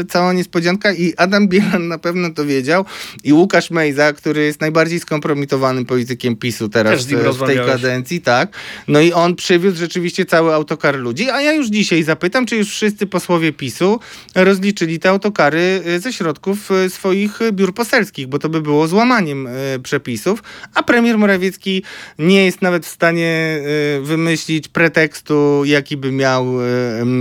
[0.02, 2.84] y, cała niespodzianka i Adam Bielan na pewno to wiedział
[3.24, 8.20] i Łukasz Mejza, który jest najbardziej skompromitowanym politykiem PiSu teraz nim w, w tej kadencji,
[8.20, 8.52] tak.
[8.88, 12.68] No i on przywiózł rzeczywiście cały autokar ludzi, a ja już dzisiaj zapytam, czy już
[12.68, 14.00] wszyscy posłowie PiSu
[14.34, 19.46] rozliczyli te autokary y, ze środków y, swoich biur poselskich, bo to by było złamaniem
[19.46, 19.50] y,
[19.82, 20.42] przepisów,
[20.74, 21.82] a premier Morawiecki
[22.18, 23.62] nie jest nawet w stanie
[24.02, 26.46] wymyślić pretekstu, jaki by miał,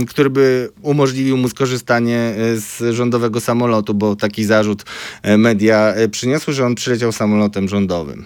[0.08, 4.84] który by umożliwił mu skorzystanie z rządowego samolotu, bo taki zarzut
[5.38, 8.24] media przyniosły, że on przyleciał samolotem rządowym.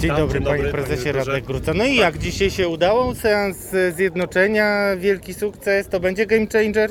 [0.00, 1.74] Dzień dobry, panie prezesie Radek Gruca.
[1.74, 3.14] No i jak dzisiaj się udało?
[3.14, 6.90] Seans e, zjednoczenia, wielki sukces, to będzie game changer?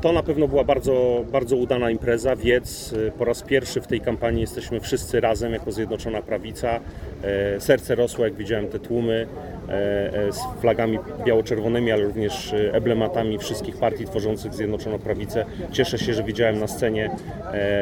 [0.00, 2.36] To na pewno była bardzo, bardzo udana impreza.
[2.36, 6.80] Wiedz, y, po raz pierwszy w tej kampanii jesteśmy wszyscy razem jako Zjednoczona Prawica.
[7.22, 9.26] E, Serce rosło, jak widziałem te tłumy
[9.68, 15.44] e, e, z flagami biało-czerwonymi, ale również e, emblematami wszystkich partii tworzących Zjednoczoną Prawicę.
[15.72, 17.10] Cieszę się, że widziałem na scenie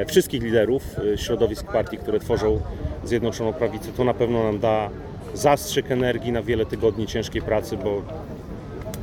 [0.06, 0.82] wszystkich liderów
[1.14, 2.60] e, środowisk partii, które tworzą
[3.04, 3.88] Zjednoczoną Prawicę.
[3.96, 4.90] To na pewno nam da
[5.34, 8.02] zastrzyk energii na wiele tygodni ciężkiej pracy, bo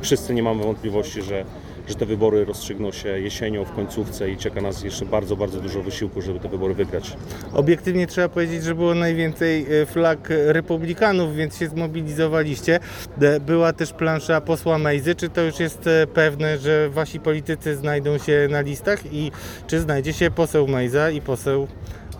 [0.00, 1.44] wszyscy nie mamy wątpliwości, że,
[1.88, 5.82] że te wybory rozstrzygną się jesienią w końcówce i czeka nas jeszcze bardzo, bardzo dużo
[5.82, 7.16] wysiłku, żeby te wybory wygrać.
[7.54, 12.80] Obiektywnie trzeba powiedzieć, że było najwięcej e, flag republikanów, więc się zmobilizowaliście.
[13.20, 15.14] E, Była też plansza posła Mejzy.
[15.14, 19.32] Czy to już jest e, pewne, że wasi politycy znajdą się na listach i
[19.66, 21.68] czy znajdzie się poseł Mejza i poseł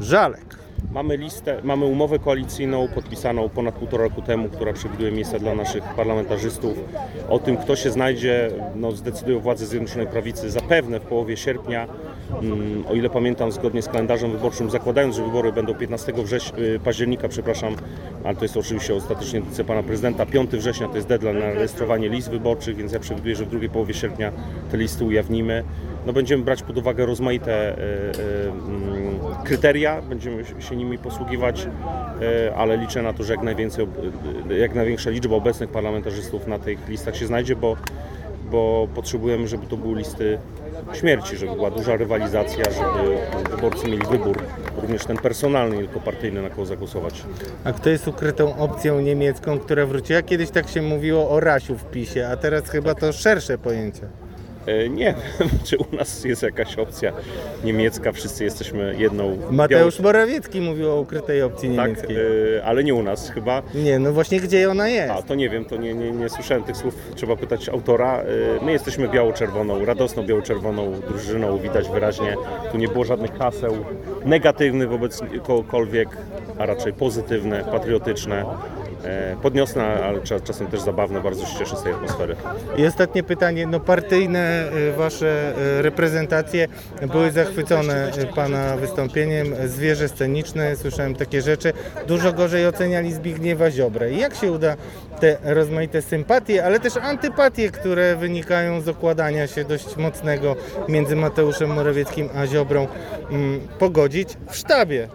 [0.01, 0.58] Żalek?
[0.93, 5.85] Mamy listę, mamy umowę koalicyjną podpisaną ponad półtora roku temu, która przewiduje miejsca dla naszych
[5.85, 6.79] parlamentarzystów.
[7.29, 11.87] O tym, kto się znajdzie, no, zdecydują władze Zjednoczonej Prawicy zapewne w połowie sierpnia.
[12.43, 16.81] Mm, O ile pamiętam, zgodnie z kalendarzem wyborczym, zakładając, że wybory będą 15 września, y,
[16.85, 17.77] października, przepraszam,
[18.25, 20.27] ale to jest oczywiście ostatecznie decyzja pana prezydenta.
[20.27, 23.71] 5 września to jest deadline na rejestrowanie list wyborczych, więc ja przewiduję, że w drugiej
[23.71, 24.33] połowie sierpnia
[24.71, 25.65] te listy ujawnimy.
[26.07, 31.67] No, będziemy brać pod uwagę rozmaite y, y, mm, kryteria, będziemy się nimi posługiwać,
[32.47, 33.87] y, ale liczę na to, że jak, najwięcej,
[34.51, 37.77] y, jak największa liczba obecnych parlamentarzystów na tych listach się znajdzie, bo,
[38.51, 40.39] bo potrzebujemy, żeby to były listy
[40.93, 43.19] śmierci, żeby była duża rywalizacja, żeby
[43.51, 44.39] wyborcy mieli wybór,
[44.83, 47.23] również ten personalny, nie tylko partyjny, na kogo zagłosować.
[47.65, 50.23] A kto jest ukrytą opcją niemiecką, która wróciła?
[50.23, 54.09] Kiedyś tak się mówiło o Rasiu w PiSie, a teraz chyba to szersze pojęcie.
[54.69, 57.13] E, Nie wiem, czy u nas jest jakaś opcja
[57.65, 62.17] niemiecka, wszyscy jesteśmy jedną Mateusz Morawiecki mówił o ukrytej opcji Tak, niemieckiej.
[62.57, 63.63] e, ale nie u nas chyba.
[63.75, 65.13] Nie, no właśnie gdzie ona jest?
[65.13, 68.23] A, to nie wiem, to nie, nie, nie słyszałem tych słów, trzeba pytać autora.
[68.23, 72.35] Y, My jesteśmy biało-czerwoną, radosną biało-czerwoną drużyną, widać wyraźnie.
[72.73, 73.77] Tu nie było żadnych haseł
[74.25, 76.09] negatywnych wobec kogokolwiek,
[76.59, 78.45] a raczej pozytywne, patriotyczne, e,
[79.43, 81.21] podniosne, ale cza- czasem też zabawne.
[81.21, 82.37] Bardzo się cieszę z tej atmosfery.
[82.77, 86.69] I ostatnie pytanie, no partyjne y, wasze y, reprezentacje
[87.13, 91.73] były zachwycone pana wystąpieniem, zwierzę sceniczne, słyszałem takie rzeczy,
[92.07, 94.13] dużo gorzej oceniali Zbigniewa Ziobrę.
[94.13, 94.77] Jak się uda
[95.21, 100.57] te rozmaite sympatie, ale też antypatie, które wynikają z okładania się dość mocnego
[100.89, 102.87] między Mateuszem Morawieckim a Ziobrą
[103.31, 105.09] mm, pogodzić w sztabie?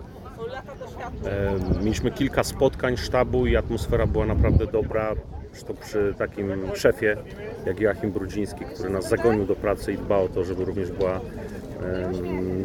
[1.83, 5.15] Mieliśmy kilka spotkań sztabu i atmosfera była naprawdę dobra.
[5.51, 7.17] Zresztą przy takim szefie
[7.65, 11.19] jak Joachim Brudziński, który nas zagonił do pracy i dba o to, żeby również była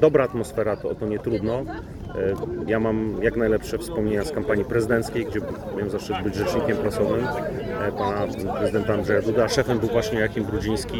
[0.00, 1.54] dobra atmosfera, to o to nie trudno.
[1.54, 1.64] E,
[2.66, 5.40] Ja mam jak najlepsze wspomnienia z kampanii prezydenckiej, gdzie
[5.76, 7.24] miałem zaszczyt być rzecznikiem prasowym
[7.88, 8.26] e, pana
[8.58, 10.96] prezydenta Andrzeja Duda, a szefem był właśnie Joachim Brudziński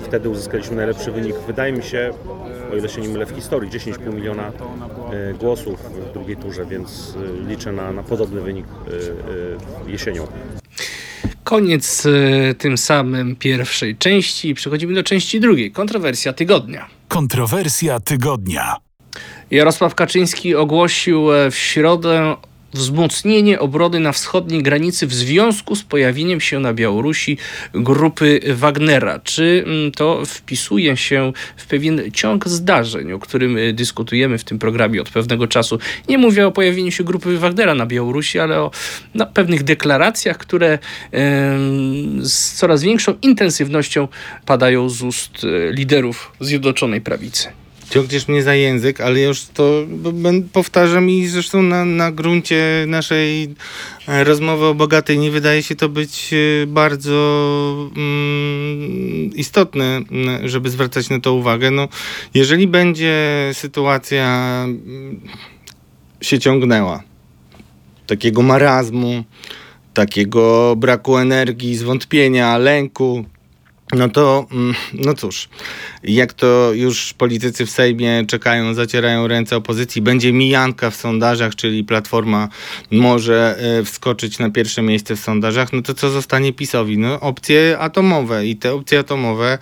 [0.00, 1.36] i wtedy uzyskaliśmy najlepszy wynik.
[1.46, 2.10] Wydaje mi się,
[2.72, 4.52] o ile się nie mylę, w historii 10,5 miliona
[5.12, 7.14] e, głosów w drugiej turze, więc
[7.48, 8.66] liczę na, na podobny wynik
[9.86, 10.26] jesienią.
[11.44, 12.06] Koniec
[12.58, 14.54] tym samym pierwszej części.
[14.54, 15.70] Przechodzimy do części drugiej.
[15.72, 16.99] Kontrowersja tygodnia.
[17.10, 18.76] Kontrowersja tygodnia.
[19.50, 22.36] Jarosław Kaczyński ogłosił e, w środę
[22.72, 27.38] wzmocnienie obrony na wschodniej granicy w związku z pojawieniem się na Białorusi
[27.72, 29.18] grupy Wagnera.
[29.18, 34.58] Czy mm, to wpisuje się w pewien ciąg zdarzeń, o którym y, dyskutujemy w tym
[34.58, 35.78] programie od pewnego czasu?
[36.08, 38.70] Nie mówię o pojawieniu się grupy Wagnera na Białorusi, ale o
[39.14, 40.78] no, pewnych deklaracjach, które
[42.20, 44.08] z coraz większą intensywnością
[44.46, 47.48] padają z ust y, liderów Zjednoczonej Prawicy.
[47.90, 49.86] Ciągniesz mnie za język, ale już to
[50.52, 53.54] powtarzam i zresztą na, na gruncie naszej
[54.08, 61.10] e, rozmowy o Bogatyni wydaje się to być e, bardzo mm, istotne, m, żeby zwracać
[61.10, 61.70] na to uwagę.
[61.70, 61.88] No,
[62.34, 65.20] jeżeli będzie sytuacja mm,
[66.20, 67.02] się ciągnęła,
[68.06, 69.24] takiego marazmu,
[69.94, 73.24] takiego braku energii, zwątpienia, lęku,
[73.92, 75.48] no to, mm, no cóż,
[76.02, 81.84] jak to już politycy w Sejmie czekają, zacierają ręce opozycji, będzie mijanka w sondażach, czyli
[81.84, 82.48] Platforma
[82.90, 86.98] może e, wskoczyć na pierwsze miejsce w sondażach, no to co zostanie PiSowi?
[86.98, 89.58] No opcje atomowe i te opcje atomowe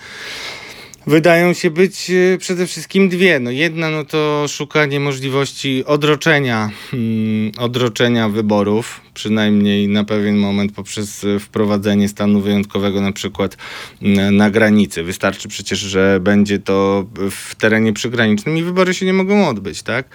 [1.08, 3.40] wydają się być e, przede wszystkim dwie.
[3.40, 11.24] No jedna no to szukanie możliwości odroczenia, mm, odroczenia wyborów, przynajmniej na pewien moment poprzez
[11.24, 13.56] e, wprowadzenie stanu wyjątkowego na przykład
[14.02, 15.02] mm, na granicy.
[15.02, 20.08] Wystarczy przecież, że będzie to w terenie przygranicznym i wybory się nie mogą odbyć, tak?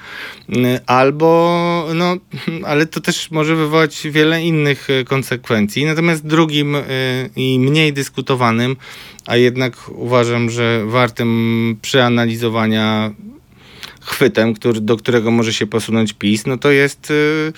[0.50, 2.18] Mm, Albo, no,
[2.70, 5.86] ale to też może wywołać wiele innych e, konsekwencji.
[5.86, 6.78] Natomiast drugim
[7.36, 8.76] i mniej dyskutowanym,
[9.26, 13.14] a jednak uważam, że wartym przeanalizowania
[14.02, 17.54] chwytem, który, do którego może się posunąć PiS, no to jest y,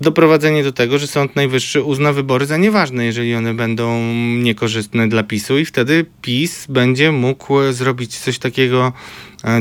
[0.00, 5.22] doprowadzenie do tego, że Sąd Najwyższy uzna wybory za nieważne, jeżeli one będą niekorzystne dla
[5.22, 8.92] PiSu i wtedy PiS będzie mógł zrobić coś takiego,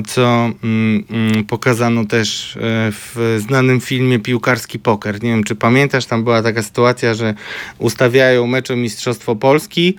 [0.08, 2.60] co mm, mm, pokazano też e,
[2.92, 5.24] w znanym filmie Piłkarski Poker.
[5.24, 7.34] Nie wiem, czy pamiętasz, tam była taka sytuacja, że
[7.78, 9.96] ustawiają mecz o Mistrzostwo Polski,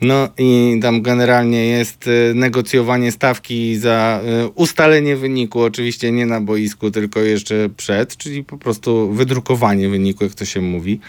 [0.00, 4.20] no i tam generalnie jest e, negocjowanie stawki za
[4.54, 10.34] ustalenie wyniku, oczywiście nie na boisku, tylko jeszcze przed, czyli po prostu wydrukowanie wyniku, jak
[10.34, 11.00] to się mówi.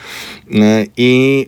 [0.98, 1.48] I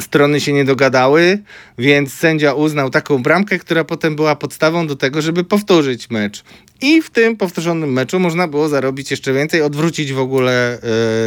[0.00, 1.38] strony się nie dogadały,
[1.78, 6.44] więc sędzia uznał taką bramkę, która potem była podstawą do tego, żeby powtórzyć mecz.
[6.80, 10.78] I w tym powtórzonym meczu można było zarobić jeszcze więcej, odwrócić w ogóle,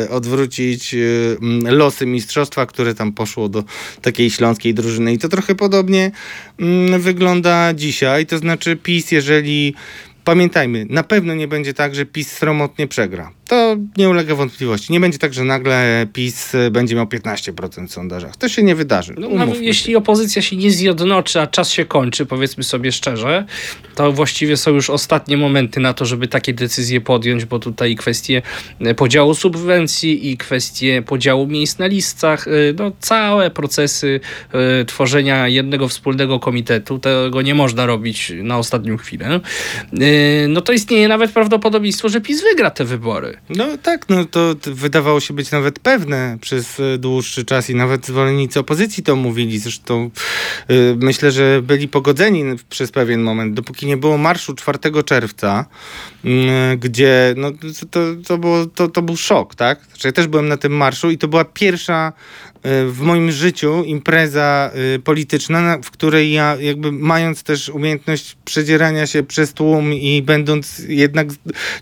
[0.06, 3.64] e, odwrócić e, losy mistrzostwa, które tam poszło do
[4.02, 5.14] takiej śląskiej drużyny.
[5.14, 6.12] I to trochę podobnie
[6.60, 8.26] mm, wygląda dzisiaj.
[8.26, 9.76] To znaczy PiS, jeżeli
[10.24, 13.32] pamiętajmy, na pewno nie będzie tak, że PiS sromotnie przegra.
[13.52, 14.94] To nie ulega wątpliwości.
[14.94, 18.38] Nie będzie tak, że nagle PiS będzie miał 15% w sondażach.
[18.38, 19.14] To się nie wydarzy.
[19.18, 23.46] No, no, jeśli opozycja się nie zjednoczy, a czas się kończy, powiedzmy sobie szczerze,
[23.96, 28.42] to właściwie są już ostatnie momenty na to, żeby takie decyzje podjąć, bo tutaj kwestie
[28.98, 34.20] podziału subwencji i kwestie podziału miejsc na listach, y, no całe procesy
[34.82, 39.40] y, tworzenia jednego wspólnego komitetu, tego nie można robić na ostatnią chwilę.
[40.02, 43.41] Y, no to istnieje nawet prawdopodobieństwo, że PiS wygra te wybory.
[43.50, 48.06] No tak, no to wydawało się być nawet pewne przez e, dłuższy czas i nawet
[48.06, 49.60] zwolennicy opozycji to mówili.
[49.60, 50.12] Zresztą
[50.70, 55.66] yy, myślę, że byli pogodzeni przez pewien moment, dopóki nie było marszu 4 czerwca,
[56.24, 56.32] yy,
[56.78, 57.52] gdzie no,
[57.92, 59.86] to, to, było, to, to był szok, tak?
[59.86, 62.14] Znaczy, ja też byłem na tym marszu i to była pierwsza
[62.64, 69.24] w moim życiu impreza y, polityczna, w której ja jakby mając też umiejętność przedzierania się
[69.24, 71.28] przez tłum i będąc jednak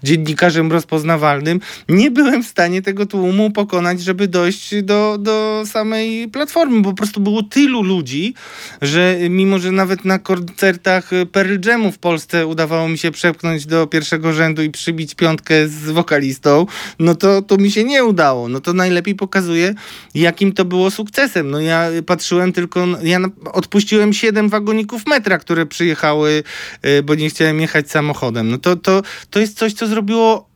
[0.04, 6.84] dziennikarzem rozpoznawalnym, nie byłem w stanie tego tłumu pokonać, żeby dojść do, do samej platformy.
[6.84, 8.34] Po prostu było tylu ludzi,
[8.82, 13.88] że mimo, że nawet na koncertach Pearl Jamu w Polsce udawało mi się przepchnąć do
[13.88, 16.66] pierwszego rzędu i przybić piątkę z wokalistą,
[17.00, 18.50] no to, to mi się nie udało.
[18.50, 19.74] No to najlepiej pokazuje,
[20.16, 21.52] jakim to było sukcesem.
[21.52, 23.20] No ja patrzyłem tylko, ja
[23.54, 26.44] odpuściłem siedem wagoników metra, które przyjechały,
[26.86, 28.50] y, bo nie chciałem jechać samochodem.
[28.50, 30.49] No to, to, to jest coś, co zrobiło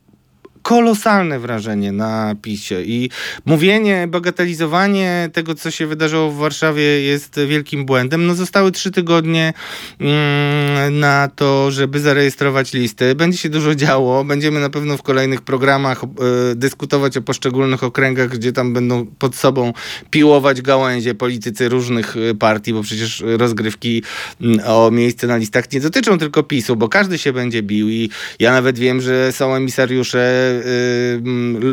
[0.64, 3.10] kolosalne wrażenie na PiSie i
[3.46, 8.26] mówienie, bagatelizowanie tego, co się wydarzyło w Warszawie jest wielkim błędem.
[8.26, 9.54] No zostały trzy tygodnie
[10.00, 13.16] mm, na to, żeby zarejestrować listy.
[13.16, 14.24] Będzie się dużo działo.
[14.24, 19.36] Będziemy na pewno w kolejnych programach y, dyskutować o poszczególnych okręgach, gdzie tam będą pod
[19.36, 19.74] sobą
[20.10, 24.04] piłować gałęzie politycy różnych y, partii, bo przecież rozgrywki
[24.42, 28.10] y, o miejsce na listach nie dotyczą tylko PiSu, bo każdy się będzie bił i
[28.40, 30.53] ja nawet wiem, że są emisariusze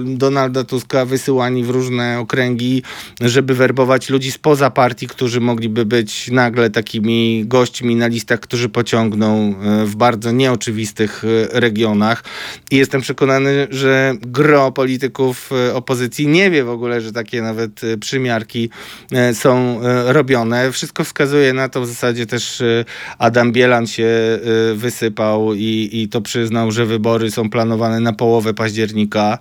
[0.04, 2.82] Donalda Tuska wysyłani w różne okręgi,
[3.20, 9.54] żeby werbować ludzi spoza partii, którzy mogliby być nagle takimi gośćmi na listach, którzy pociągną
[9.82, 12.24] y, w bardzo nieoczywistych y, regionach.
[12.70, 18.70] I jestem przekonany, że gro polityków opozycji nie wie w ogóle, że takie nawet przymiarki
[19.32, 20.72] są robione.
[20.72, 22.62] Wszystko wskazuje na to, w zasadzie też
[23.18, 24.08] Adam Bielan się
[24.74, 29.38] wysypał i, i to przyznał, że wybory są planowane na połowę października października.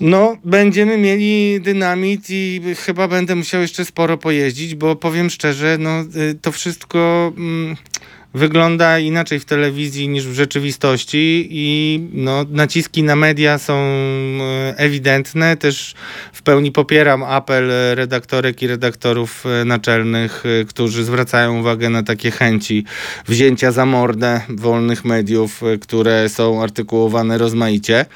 [0.00, 6.00] No, będziemy mieli dynamit i chyba będę musiał jeszcze sporo pojeździć, bo powiem szczerze, no
[6.00, 7.32] y, to wszystko.
[7.36, 7.76] Mm,
[8.34, 15.56] wygląda inaczej w telewizji niż w rzeczywistości i no, naciski na media są e, ewidentne.
[15.56, 15.94] Też
[16.32, 22.30] w pełni popieram apel redaktorek i redaktorów e, naczelnych, e, którzy zwracają uwagę na takie
[22.30, 22.84] chęci
[23.28, 28.06] wzięcia za mordę wolnych mediów, które są artykułowane rozmaicie.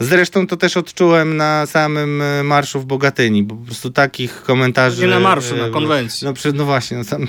[0.00, 5.02] Zresztą to też odczułem na samym marszu w Bogatyni, bo po prostu takich komentarzy...
[5.02, 6.26] Nie na marszu, na konwencji.
[6.26, 7.26] No, no właśnie, no,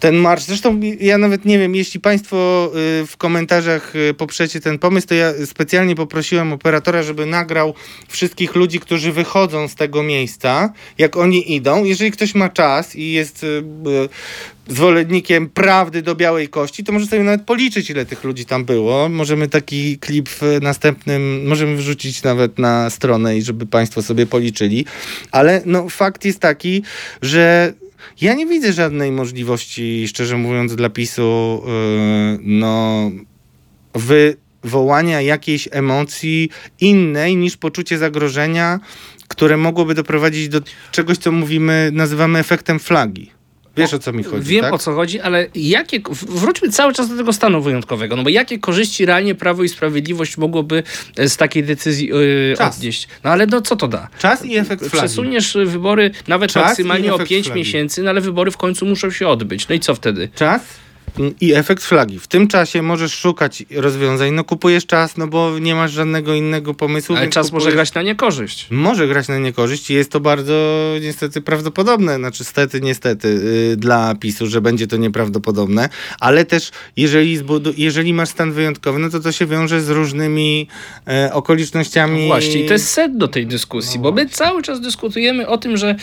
[0.00, 2.70] ten marsz, zresztą ja nawet nie wiem, jeśli Państwo
[3.02, 7.74] y, w komentarzach y, poprzecie ten pomysł, to ja specjalnie poprosiłem operatora, żeby nagrał
[8.08, 11.84] wszystkich ludzi, którzy wychodzą z tego miejsca, jak oni idą.
[11.84, 13.62] Jeżeli ktoś ma czas i jest y,
[14.68, 19.08] zwolennikiem prawdy do białej kości, to może sobie nawet policzyć, ile tych ludzi tam było.
[19.08, 24.84] Możemy taki klip w następnym, możemy wrzucić nawet na stronę i żeby Państwo sobie policzyli.
[25.32, 26.82] Ale no, fakt jest taki,
[27.22, 27.72] że
[28.20, 33.10] ja nie widzę żadnej możliwości, szczerze mówiąc, dla PiSu, yy, no,
[33.94, 38.80] wywołania jakiejś emocji innej niż poczucie zagrożenia,
[39.28, 40.60] które mogłoby doprowadzić do
[40.92, 43.37] czegoś, co mówimy, nazywamy efektem flagi.
[43.78, 44.74] Wiesz o co mi chodzi, Wiem tak?
[44.74, 48.58] o co chodzi, ale jakie, wróćmy cały czas do tego stanu wyjątkowego, no bo jakie
[48.58, 50.82] korzyści realnie Prawo i Sprawiedliwość mogłoby
[51.16, 53.08] e, z takiej decyzji yy, odnieść?
[53.24, 54.08] No ale no co to da?
[54.18, 54.96] Czas i efekt flagi.
[54.96, 57.60] Przesuniesz y, wybory nawet Czas maksymalnie o efekt 5 flagi.
[57.60, 59.68] miesięcy, no ale wybory w końcu muszą się odbyć.
[59.68, 60.28] No i co wtedy?
[60.34, 60.62] Czas
[61.40, 62.18] i efekt flagi.
[62.18, 64.32] W tym czasie możesz szukać rozwiązań.
[64.32, 67.16] No kupujesz czas, no bo nie masz żadnego innego pomysłu.
[67.16, 68.66] Ale czas może kupujesz- grać na niekorzyść.
[68.70, 70.54] Może grać na niekorzyść i jest to bardzo
[71.02, 73.28] niestety prawdopodobne, znaczy stety, niestety
[73.68, 75.88] yy, dla PiSu, że będzie to nieprawdopodobne,
[76.20, 80.68] ale też jeżeli, zbudu- jeżeli masz stan wyjątkowy, no to to się wiąże z różnymi
[81.08, 82.20] e, okolicznościami.
[82.20, 85.58] No właśnie, i to jest sedno tej dyskusji, No bo my cały czas dyskutujemy o
[85.58, 85.96] tym, że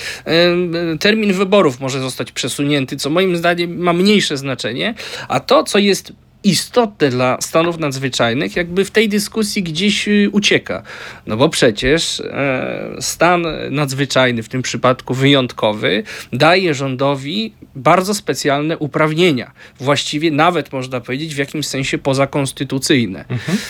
[0.99, 4.93] termin wyborów może zostać przesunięty, co moim zdaniem ma mniejsze znaczenie,
[5.27, 6.13] a to, co jest
[6.45, 10.83] istotne dla stanów nadzwyczajnych, jakby w tej dyskusji gdzieś y, ucieka.
[11.27, 19.51] No bo przecież e, stan nadzwyczajny, w tym przypadku wyjątkowy, daje rządowi bardzo specjalne uprawnienia.
[19.79, 23.25] Właściwie nawet można powiedzieć w jakimś sensie pozakonstytucyjne.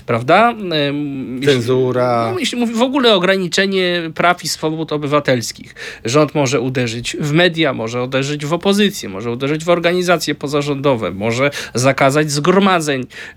[0.05, 0.49] Prawda?
[0.51, 2.29] Em, jeśli- Cenzura.
[2.33, 5.75] no, jeśli mówi w ogóle ograniczenie praw i swobód obywatelskich.
[6.05, 11.51] Rząd może uderzyć w media, może uderzyć w opozycję, może uderzyć w organizacje pozarządowe, może
[11.73, 12.64] zakazać zgromadzeń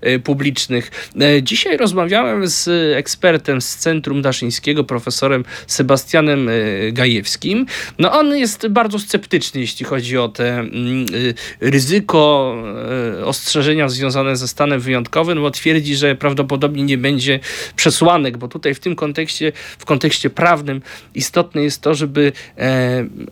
[0.01, 0.91] e, publicznych.
[1.21, 6.51] E, Dzisiaj rozmawiałem z ekspertem z Centrum Daszyńskiego, profesorem Sebastianem e,
[6.91, 7.65] Gajewskim.
[7.99, 11.05] No on jest bardzo sceptyczny, jeśli chodzi o te mm,
[11.61, 12.29] ryzyko
[13.25, 17.39] ostrzeżenia związane ze stanem wyjątkowym, bo twierdzi, że prawdopodobnie nie będzie
[17.75, 20.81] przesłanek, bo tutaj w tym kontekście, w kontekście prawnym
[21.15, 22.31] istotne jest to, żeby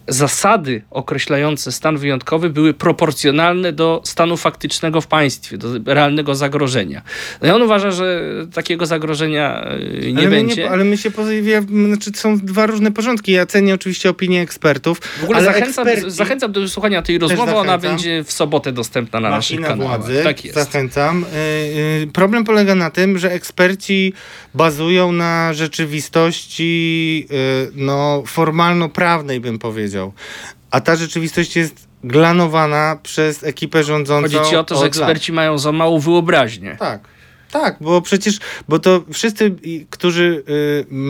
[0.07, 5.57] zasady określające stan wyjątkowy były proporcjonalne do stanu faktycznego w państwie,
[5.87, 7.01] realnego zagrożenia.
[7.41, 8.21] No i on uważa, że
[8.53, 10.55] takiego zagrożenia e, nie ale będzie.
[10.63, 13.31] Nie, ale my się pozawia, znaczy są dwa różne porządki.
[13.31, 14.99] Ja cenię oczywiście opinię ekspertów.
[14.99, 19.59] w ogóle zachęcam, zachęcam do wysłuchania tej rozmowy, ona będzie w sobotę dostępna na naszych
[19.59, 19.97] Machina kanałach.
[19.99, 20.55] władzy, Tak jest.
[20.57, 21.23] zachęcam.
[21.23, 21.27] Y,
[22.03, 24.13] y, Problem polega na tym, że eksperci
[24.53, 27.27] bazują na rzeczywistości
[27.75, 30.13] no, formalno-prawnej, bym powiedział.
[30.71, 35.57] A ta rzeczywistość jest glanowana przez ekipę rządzącą Chodzi ci o to, że eksperci mają
[35.57, 36.69] za małą wyobraźnię.
[36.69, 36.79] Lat.
[36.79, 37.17] Tak.
[37.51, 38.39] Tak, bo przecież,
[38.69, 39.55] bo to wszyscy,
[39.89, 40.43] którzy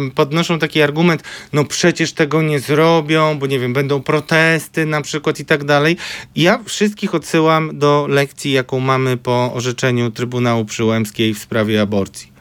[0.10, 1.24] y, podnoszą taki argument,
[1.54, 5.98] no przecież tego nie zrobią, bo nie wiem, będą protesty na przykład i tak dalej.
[6.36, 12.37] Ja wszystkich odsyłam do lekcji, jaką mamy po orzeczeniu Trybunału Przyłębskiej w sprawie aborcji.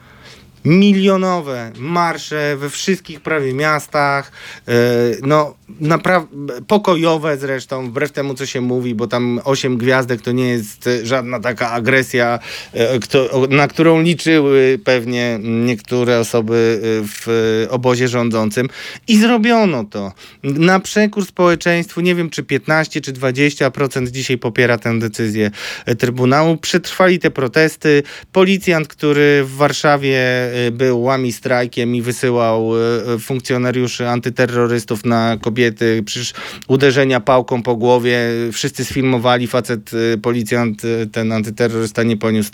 [0.66, 4.32] Milionowe marsze we wszystkich prawie miastach,
[4.68, 4.72] e,
[5.22, 10.48] no naprawdę pokojowe zresztą, wbrew temu co się mówi, bo tam osiem gwiazdek to nie
[10.48, 12.38] jest żadna taka agresja,
[12.74, 12.98] e,
[13.50, 18.68] na którą liczyły pewnie niektóre osoby e, w obozie rządzącym
[19.08, 20.12] i zrobiono to.
[20.42, 25.50] Na przekór społeczeństwu, nie wiem czy 15 czy 20% dzisiaj popiera tę decyzję
[25.98, 26.56] Trybunału.
[26.56, 28.02] Przetrwali te protesty.
[28.32, 30.18] Policjant, który w Warszawie
[30.72, 36.34] był łami strajkiem i wysyłał e, funkcjonariuszy antyterrorystów na kobiety, przecież
[36.68, 38.18] uderzenia pałką po głowie,
[38.52, 42.50] wszyscy sfilmowali, facet, e, policjant, e, ten antyterrorysta nie poniósł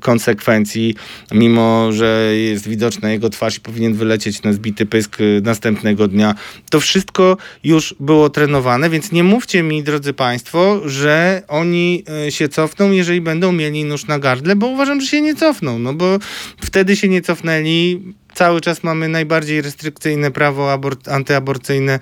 [0.00, 0.94] konsekwencji,
[1.32, 6.34] mimo że jest widoczna jego twarz i powinien wylecieć na zbity pysk następnego dnia.
[6.70, 12.90] To wszystko już było trenowane, więc nie mówcie mi, drodzy Państwo, że oni się cofną,
[12.90, 16.18] jeżeli będą mieli nóż na gardle, bo uważam, że się nie cofną, no bo
[16.62, 18.00] wtedy się nie cofnęli.
[18.34, 22.00] Cały czas mamy najbardziej restrykcyjne prawo abor- antyaborcyjne e,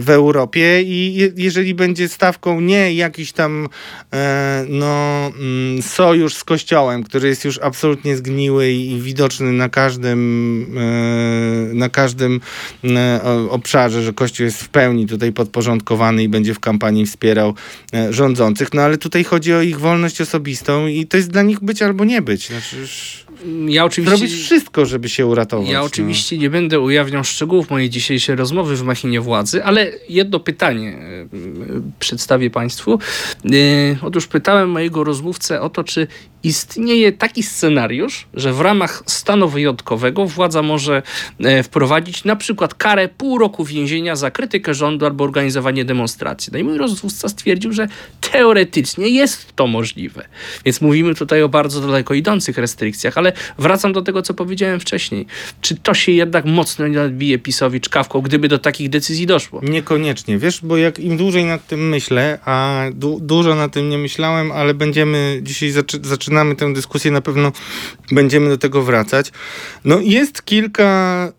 [0.00, 3.68] w Europie i je, jeżeli będzie stawką nie jakiś tam
[4.12, 10.66] e, no, mm, sojusz z Kościołem, który jest już absolutnie zgniły i, widoczny na każdym,
[11.70, 12.40] e, na każdym
[13.22, 17.54] o- obszarze, że Kościół jest w pełni tutaj podporządkowany i będzie w kampanii wspierał
[17.94, 21.60] e, rządzących, no ale tutaj chodzi o ich wolność osobistą i to jest dla nich
[21.60, 22.48] być albo nie być.
[22.48, 23.24] Znaczy, już
[23.68, 24.28] Ja oczywiście...
[24.28, 25.68] wszystko, żeby się uratować.
[25.68, 25.84] Ja no.
[25.84, 31.26] oczywiście nie będę ujawniał szczegółów mojej dzisiejszej rozmowy w machinie władzy, ale jedno pytanie e,
[31.98, 32.98] przedstawię Państwu.
[33.44, 33.48] E,
[34.02, 36.06] Otóż pytałem mojego rozmówcę o to, czy
[36.42, 41.02] istnieje taki scenariusz, że w ramach stanu wyjątkowego władza może
[41.40, 46.50] e, wprowadzić na przykład karę pół roku więzienia za krytykę rządu albo organizowanie demonstracji.
[46.52, 47.88] No i mój rozmówca stwierdził, że
[48.32, 50.28] teoretycznie jest to możliwe.
[50.64, 55.26] Więc mówimy tutaj o bardzo daleko idących restrykcjach, ale wracam do tego, co powiedziałem wcześniej.
[55.60, 59.60] Czy to się jednak mocno nie odbije PiSowi czkawką, gdyby do takich decyzji doszło?
[59.62, 63.98] Niekoniecznie, wiesz, bo jak im dłużej nad tym myślę, a du- dużo nad tym nie
[63.98, 65.98] myślałem, ale będziemy, dzisiaj zaczy-
[66.32, 67.52] zaczynamy tę dyskusję, na pewno
[68.10, 69.32] będziemy do tego wracać.
[69.84, 71.32] No jest kilka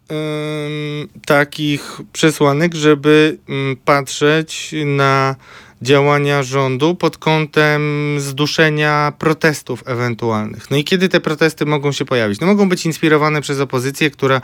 [1.25, 5.35] takich przesłanek, żeby mm, patrzeć na
[5.83, 7.81] działania rządu pod kątem
[8.19, 10.71] zduszenia protestów ewentualnych.
[10.71, 12.39] No i kiedy te protesty mogą się pojawić?
[12.39, 14.41] No mogą być inspirowane przez opozycję, która,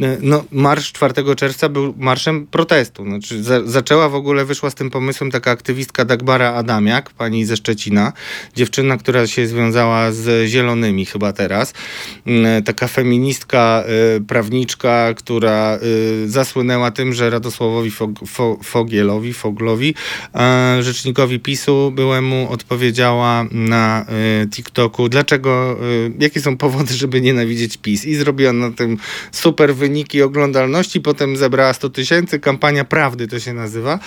[0.00, 3.04] e, no marsz 4 czerwca był marszem protestu.
[3.04, 7.56] Znaczy za, zaczęła w ogóle, wyszła z tym pomysłem taka aktywistka Dagbara Adamiak, pani ze
[7.56, 8.12] Szczecina,
[8.56, 11.74] dziewczyna, która się związała z Zielonymi chyba teraz.
[12.26, 13.84] Mm, Taka feministka,
[14.16, 15.78] y, prawniczka, która
[16.26, 19.94] zasłynęła tym, że Radosławowi Fog, Fo, Fogielowi, Foglowi,
[20.34, 24.06] e, rzecznikowi PiSu byłemu odpowiedziała na
[24.42, 28.04] y, TikToku, dlaczego, y, jakie są powody, żeby nienawidzieć PiS.
[28.04, 28.98] I zrobiła na tym
[29.32, 33.98] super wyniki oglądalności, potem zebrała 100 tysięcy, kampania prawdy to się nazywa.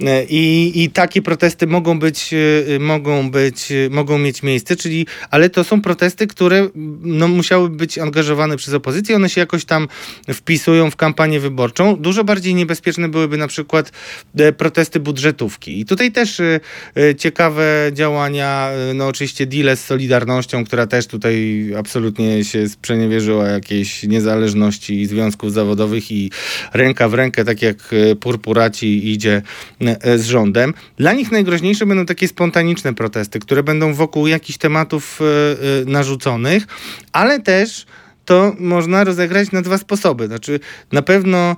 [0.00, 5.06] E, I, I takie protesty mogą być, y, mogą być, y, mogą mieć miejsce, czyli,
[5.30, 6.68] ale to są protesty, które
[7.02, 9.88] no, musiały być angażowane przez opozycję, one się jakoś tam
[10.32, 11.96] wpisują w kampanię wyborczą.
[11.96, 13.92] Dużo bardziej niebezpieczne byłyby na przykład
[14.38, 15.80] e, protesty budżetówki.
[15.80, 16.60] I tutaj też e,
[16.96, 23.48] e, ciekawe działania, e, no oczywiście deale z Solidarnością, która też tutaj absolutnie się sprzeniewierzyła
[23.48, 26.30] jakiejś niezależności związków zawodowych i
[26.72, 27.76] ręka w rękę, tak jak
[28.20, 29.42] purpuraci idzie
[30.16, 30.74] z rządem.
[30.96, 35.20] Dla nich najgroźniejsze będą takie spontaniczne protesty, które będą wokół jakichś tematów
[35.86, 36.66] narzuconych,
[37.12, 37.86] ale też
[38.24, 40.26] to można rozegrać na dwa sposoby.
[40.26, 40.60] Znaczy,
[40.92, 41.56] na pewno.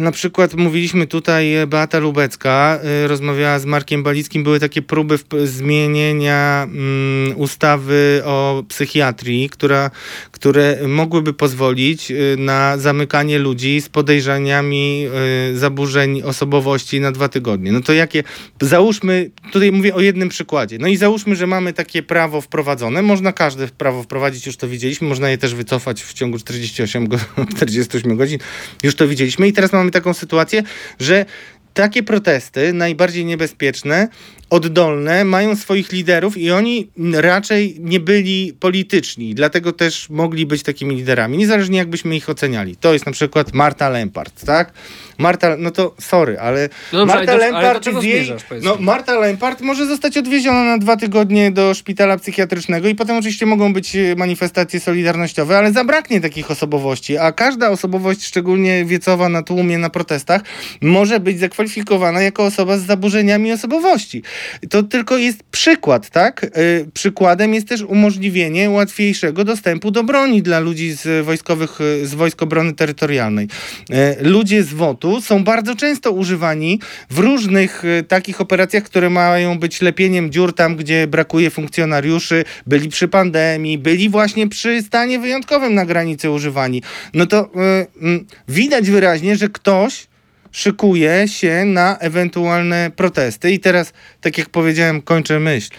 [0.00, 5.18] Na przykład mówiliśmy tutaj, e, Beata Lubecka y, rozmawiała z Markiem Balickim, były takie próby
[5.44, 9.90] zmienienia mm, ustawy o psychiatrii, która,
[10.30, 15.06] które mogłyby pozwolić y, na zamykanie ludzi z podejrzeniami
[15.54, 17.72] zaburzeń osobowości na dwa tygodnie.
[17.72, 18.22] No to jakie,
[18.60, 23.32] załóżmy, tutaj mówię o jednym przykładzie, no i załóżmy, że mamy takie prawo wprowadzone, można
[23.32, 27.18] każde prawo wprowadzić, już to widzieliśmy, można je też wycofać w ciągu 48, go,
[27.56, 28.38] 48 godzin,
[28.82, 30.62] już to widzieliśmy teraz mamy taką sytuację,
[31.00, 31.26] że
[31.74, 34.08] takie protesty, najbardziej niebezpieczne,
[34.50, 40.96] oddolne, mają swoich liderów i oni raczej nie byli polityczni, dlatego też mogli być takimi
[40.96, 42.76] liderami, niezależnie jakbyśmy ich oceniali.
[42.76, 44.72] To jest na przykład Marta Lempart, tak?
[45.18, 48.76] Marta, no to sorry, ale No dobrze, Marta ale do- Lempart jej, no?
[48.80, 53.72] Marta Lempart może zostać odwieziona na dwa tygodnie do szpitala psychiatrycznego i potem oczywiście mogą
[53.72, 59.78] być e, manifestacje solidarnościowe, ale zabraknie takich osobowości, a każda osobowość, szczególnie wiecowa na tłumie,
[59.78, 60.42] na protestach,
[60.80, 64.22] może być zakwalifikowana jako osoba z zaburzeniami osobowości.
[64.70, 66.44] To tylko jest przykład, tak?
[66.44, 66.48] E,
[66.94, 72.42] Przykładem jest też umożliwienie łatwiejszego dostępu do broni dla ludzi z wojskowych, e, z Wojsk
[72.42, 73.48] Obrony Terytorialnej.
[73.90, 74.74] E, Ludzie z
[75.20, 76.80] Są bardzo często używani
[77.10, 82.44] w różnych e, takich operacjach, które mają być lepieniem dziur tam, gdzie brakuje funkcjonariuszy.
[82.66, 86.82] Byli przy pandemii, byli właśnie przy stanie wyjątkowym na granicy używani.
[87.14, 90.06] No to mm, widać wyraźnie, że ktoś
[90.54, 93.52] szykuje się na ewentualne protesty.
[93.52, 95.70] I teraz, tak jak powiedziałem, kończę myśl.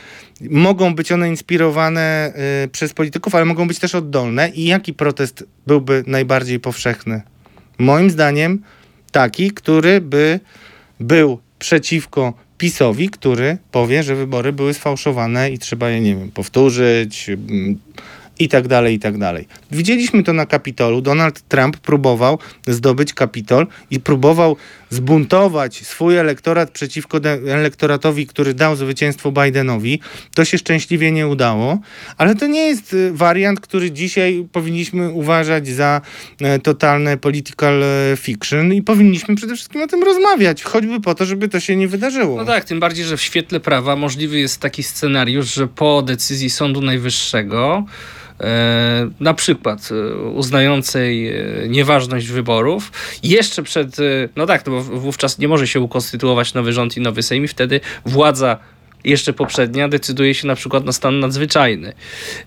[0.49, 4.49] Mogą być one inspirowane y, przez polityków, ale mogą być też oddolne.
[4.49, 7.21] I jaki protest byłby najbardziej powszechny?
[7.77, 8.61] Moim zdaniem
[9.15, 10.39] taki, który by
[10.99, 17.29] był przeciwko PiSowi, który powie, że wybory były sfałszowane i trzeba je, nie wiem, powtórzyć
[17.29, 17.79] mm,
[18.39, 19.47] i tak dalej, i tak dalej.
[19.71, 21.01] Widzieliśmy to na Kapitolu.
[21.01, 24.57] Donald Trump próbował zdobyć Kapitol i próbował
[24.89, 29.99] zbuntować swój elektorat przeciwko elektoratowi, który dał zwycięstwo Bidenowi.
[30.35, 31.79] To się szczęśliwie nie udało,
[32.17, 36.01] ale to nie jest y, wariant, który dzisiaj powinniśmy uważać za
[36.41, 41.25] e, totalne political e, fiction i powinniśmy przede wszystkim o tym rozmawiać, choćby po to,
[41.25, 42.37] żeby to się nie wydarzyło.
[42.37, 46.49] No tak, tym bardziej, że w świetle prawa możliwy jest taki scenariusz, że po decyzji
[46.49, 47.85] Sądu Najwyższego,
[49.19, 52.91] na przykład e, uznającej e, nieważność wyborów,
[53.23, 54.03] jeszcze przed, e,
[54.35, 57.47] no tak, no bo wówczas nie może się ukonstytuować nowy rząd i nowy Sejm i
[57.47, 58.57] wtedy władza
[59.05, 61.93] jeszcze poprzednia decyduje się na przykład na stan nadzwyczajny.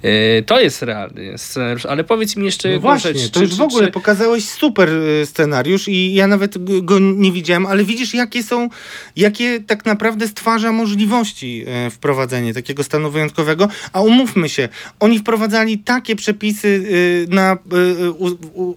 [0.02, 3.30] E, To jest realny scenariusz, ale powiedz mi jeszcze No właśnie, rzecz.
[3.30, 7.84] to już w ogóle pokazałeś super y, scenariusz i ja nawet go nie widziałem, ale
[7.84, 8.68] widzisz jakie są,
[9.16, 14.68] jakie tak naprawdę stwarza możliwości e, wprowadzenie takiego stanu wyjątkowego, a umówmy się,
[15.00, 16.88] oni wprowadzali takie przepisy
[17.28, 17.58] na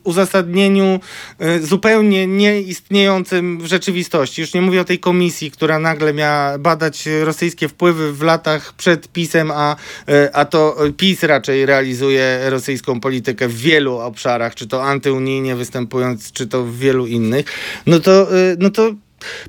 [0.04, 1.00] uzasadnieniu
[1.62, 4.42] zupełnie nieistniejącym w rzeczywistości.
[4.42, 9.08] Już nie mówię o tej komisji, która nagle miała badać rosyjskie wpływy w latach przed
[9.08, 9.76] PiSem, a,
[10.08, 16.32] e, a to PiS raczej realizuje rosyjską politykę w wielu obszarach, czy to antyunijnie występując,
[16.32, 17.46] czy to w wielu innych.
[17.86, 18.92] No to, e, no to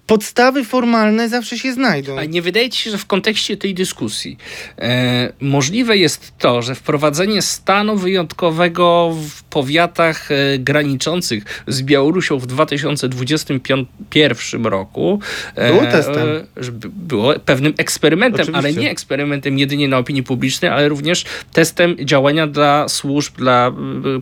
[0.07, 2.19] podstawy formalne zawsze się znajdą.
[2.19, 4.39] A nie wydaje ci się, że w kontekście tej dyskusji
[4.79, 12.47] e, możliwe jest to, że wprowadzenie stanu wyjątkowego w powiatach e, graniczących z Białorusią w
[12.47, 15.21] 2021 roku
[15.55, 16.29] e, Było testem.
[16.29, 16.45] e,
[16.89, 18.81] było pewnym eksperymentem, ale Oczywiście.
[18.81, 23.73] nie eksperymentem jedynie na opinii publicznej, ale również testem działania dla służb, dla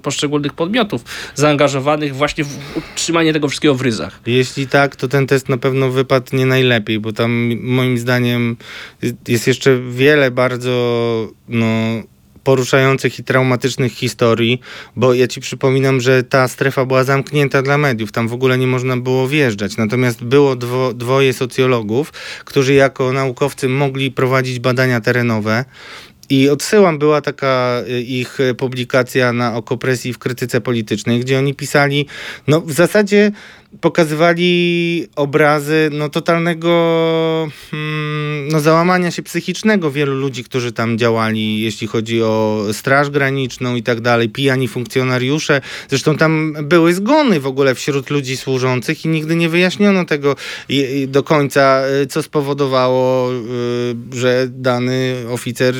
[0.02, 4.20] poszczególnych podmiotów zaangażowanych właśnie w utrzymanie tego wszystkiego w ryzach.
[4.26, 8.56] Jeśli tak, to ten test na pewno wypadł nie najlepiej, bo tam moim zdaniem
[9.26, 11.66] jest- jeszcze wiele bardzo no,
[12.44, 14.60] poruszających i traumatycznych historii,
[14.96, 18.66] bo ja ci przypominam, że ta strefa była zamknięta dla mediów, tam w ogóle nie
[18.66, 19.76] można było wjeżdżać.
[19.76, 22.12] Natomiast było dwo, dwoje socjologów,
[22.44, 25.64] którzy jako naukowcy mogli prowadzić badania terenowe.
[26.30, 31.54] I odsyłam, była taka y, ich y, publikacja na okopresji w krytyce politycznej, gdzie oni
[31.54, 32.06] pisali,
[32.48, 33.32] no w zasadzie
[33.80, 36.68] pokazywali obrazy no, totalnego
[37.72, 43.74] mm, no, załamania się psychicznego wielu ludzi, którzy tam działali, jeśli chodzi o Straż Graniczną
[43.74, 45.60] i tak dalej, pijani funkcjonariusze.
[45.88, 50.36] Zresztą tam były zgony w ogóle wśród ludzi służących i nigdy nie wyjaśniono tego
[51.08, 55.74] do końca, y, co spowodowało, y, że dany oficer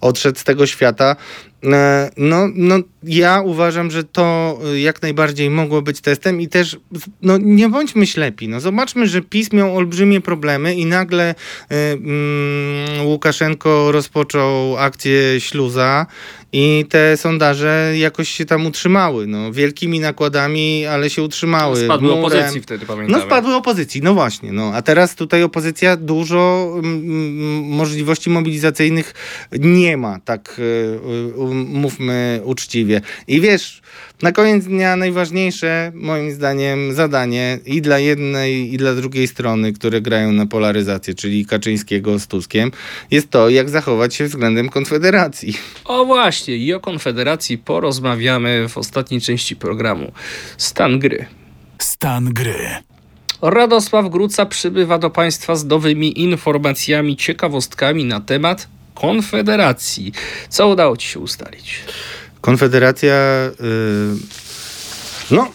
[0.00, 1.16] odszedł z tego świata.
[1.64, 6.76] E, No, no, ja uważam, że to y, jak najbardziej mogło być testem i też
[7.22, 8.48] no, nie bądźmy ślepi.
[8.48, 16.06] No, zobaczmy, że PiS miał olbrzymie problemy i nagle y, mm, Łukaszenko rozpoczął akcję śluza
[16.52, 19.26] i te sondaże jakoś się tam utrzymały.
[19.26, 21.84] No, wielkimi nakładami, ale się utrzymały.
[21.84, 22.24] Spadły Murem.
[22.24, 23.18] opozycji wtedy, pamiętamy.
[23.18, 24.52] No spadły opozycji, no właśnie.
[24.52, 24.72] No.
[24.74, 29.14] A teraz tutaj opozycja dużo mm, mm, możliwości mobilizacyjnych
[29.58, 32.91] nie ma, tak y, y, mówmy uczciwie.
[33.28, 33.82] I wiesz,
[34.22, 40.00] na koniec dnia najważniejsze moim zdaniem zadanie i dla jednej i dla drugiej strony, które
[40.00, 42.70] grają na polaryzację, czyli Kaczyńskiego z Tuskiem,
[43.10, 45.54] jest to, jak zachować się względem Konfederacji.
[45.84, 50.12] O właśnie, i o Konfederacji porozmawiamy w ostatniej części programu.
[50.58, 51.26] Stan gry.
[51.78, 52.68] Stan gry.
[53.42, 60.12] Radosław Gruca przybywa do Państwa z nowymi informacjami, ciekawostkami na temat Konfederacji.
[60.48, 61.80] Co udało Ci się ustalić?
[62.42, 63.14] Konfederacja.
[63.60, 64.42] y,
[65.30, 65.48] No,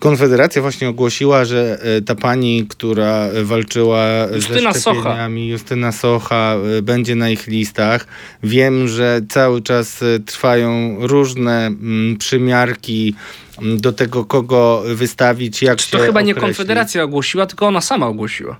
[0.00, 5.00] Konfederacja właśnie ogłosiła, że y, ta pani, która walczyła Justyna ze Socha.
[5.00, 8.06] szczepieniami, Justyna Socha, y, będzie na ich listach.
[8.42, 13.14] Wiem, że cały czas trwają różne mm, przymiarki
[13.62, 16.56] mm, do tego, kogo wystawić, jak Czy to chyba nie określić.
[16.56, 18.56] Konfederacja ogłosiła, tylko ona sama ogłosiła.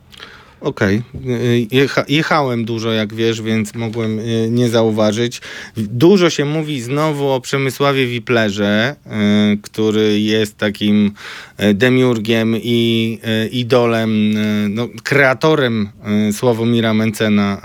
[0.61, 1.03] Okej.
[1.27, 5.41] Y, Jecha, jechałem dużo, jak wiesz, więc mogłem y, nie zauważyć.
[5.77, 11.13] Dużo się mówi znowu o Przemysławie Wiplerze, y, który jest takim
[11.61, 13.19] y, demiurgiem i
[13.53, 14.35] idolem,
[14.75, 15.89] no, kreatorem
[16.33, 17.63] Sławomira Mencena,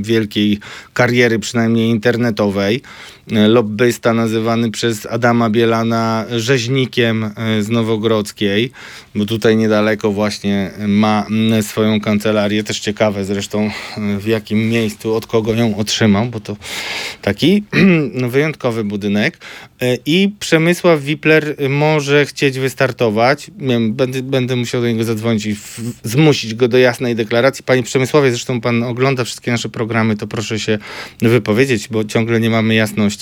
[0.00, 0.58] wielkiej
[0.92, 2.82] kariery, przynajmniej internetowej.
[3.32, 8.70] Y, Lobbysta nazywany przez Adama Bielana rzeźnikiem y, z Nowogrodzkiej,
[9.14, 11.26] bo tutaj niedaleko właśnie ma
[11.62, 12.64] swoją kancelarię.
[12.64, 16.56] Też ciekawe zresztą y, w jakim miejscu, od kogo ją otrzymał, bo to
[17.22, 17.64] taki
[18.20, 19.38] no, wyjątkowy budynek.
[20.06, 23.50] I Przemysław Wipler może chcieć wystartować.
[23.90, 25.56] Będę, będę musiał do niego zadzwonić i
[26.04, 27.64] zmusić go do jasnej deklaracji.
[27.64, 30.78] Panie Przemysławie, zresztą pan ogląda wszystkie nasze programy, to proszę się
[31.22, 33.19] wypowiedzieć, bo ciągle nie mamy jasności.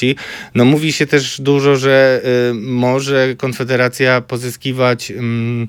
[0.54, 5.68] No mówi się też dużo, że y, może Konfederacja pozyskiwać ym,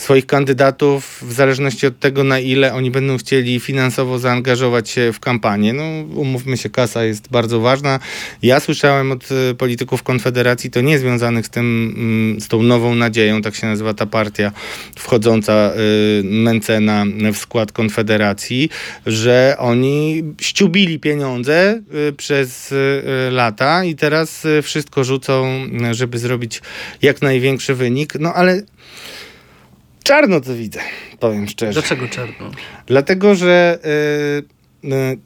[0.00, 5.20] swoich kandydatów w zależności od tego, na ile oni będą chcieli finansowo zaangażować się w
[5.20, 5.72] kampanię.
[5.72, 5.82] No
[6.14, 7.98] umówmy się, kasa jest bardzo ważna.
[8.42, 12.94] Ja słyszałem od y, polityków Konfederacji, to nie związanych z tym, mm, z tą nową
[12.94, 14.52] nadzieją, tak się nazywa ta partia
[14.96, 18.70] wchodząca y, Mencena w skład Konfederacji,
[19.06, 22.74] że oni ściubili pieniądze y, przez
[23.30, 26.62] lata i teraz wszystko rzucą, żeby zrobić
[27.02, 28.14] jak największy wynik.
[28.20, 28.62] No ale
[30.10, 30.80] czarno to widzę,
[31.20, 31.72] powiem szczerze.
[31.72, 32.50] Dlaczego czarno?
[32.86, 34.59] Dlatego, że y, y,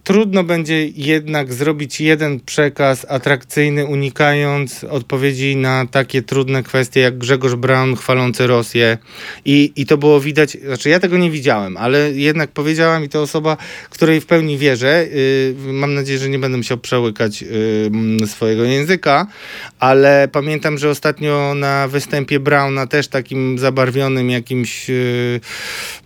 [0.04, 7.54] trudno będzie jednak zrobić jeden przekaz atrakcyjny, unikając odpowiedzi na takie trudne kwestie jak Grzegorz
[7.54, 8.98] Braun chwalący Rosję.
[9.44, 13.22] I, I to było widać, znaczy ja tego nie widziałem, ale jednak powiedziała mi to
[13.22, 13.56] osoba,
[13.90, 15.06] której w pełni wierzę.
[15.12, 17.46] Y, mam nadzieję, że nie będę musiał przełykać y,
[17.86, 19.26] m, swojego języka,
[19.78, 25.40] ale pamiętam, że ostatnio na występie Brauna też takim zabarwionym jakimś y,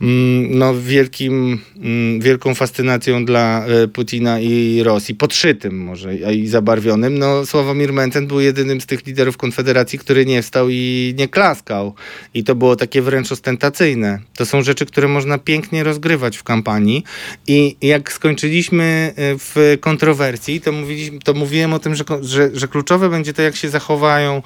[0.01, 6.47] mm, no, wielkim, mm, wielką fascynacją dla Kremla, e, Putina i Rosji, podszytym może i
[6.47, 11.29] zabarwionym, no Sławomir Mencen był jedynym z tych liderów Konfederacji, który nie wstał i nie
[11.29, 11.95] klaskał.
[12.35, 14.19] I to było takie wręcz ostentacyjne.
[14.37, 17.05] To są rzeczy, które można pięknie rozgrywać w kampanii
[17.47, 22.69] i jak skończyliśmy e, w kontrowersji, to, mówiliśmy, to mówiłem o tym, że, że, że
[22.69, 24.43] kluczowe będzie to, jak się zachowają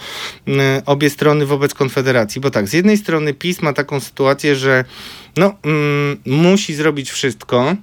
[0.47, 2.41] m, obie strony wobec Konfederacji.
[2.41, 4.85] Bo tak, z jednej strony PiS ma taką sytuację, że
[5.37, 7.77] no, mm, musi zrobić wszystko,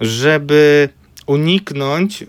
[0.00, 0.88] żeby
[1.26, 2.26] uniknąć y,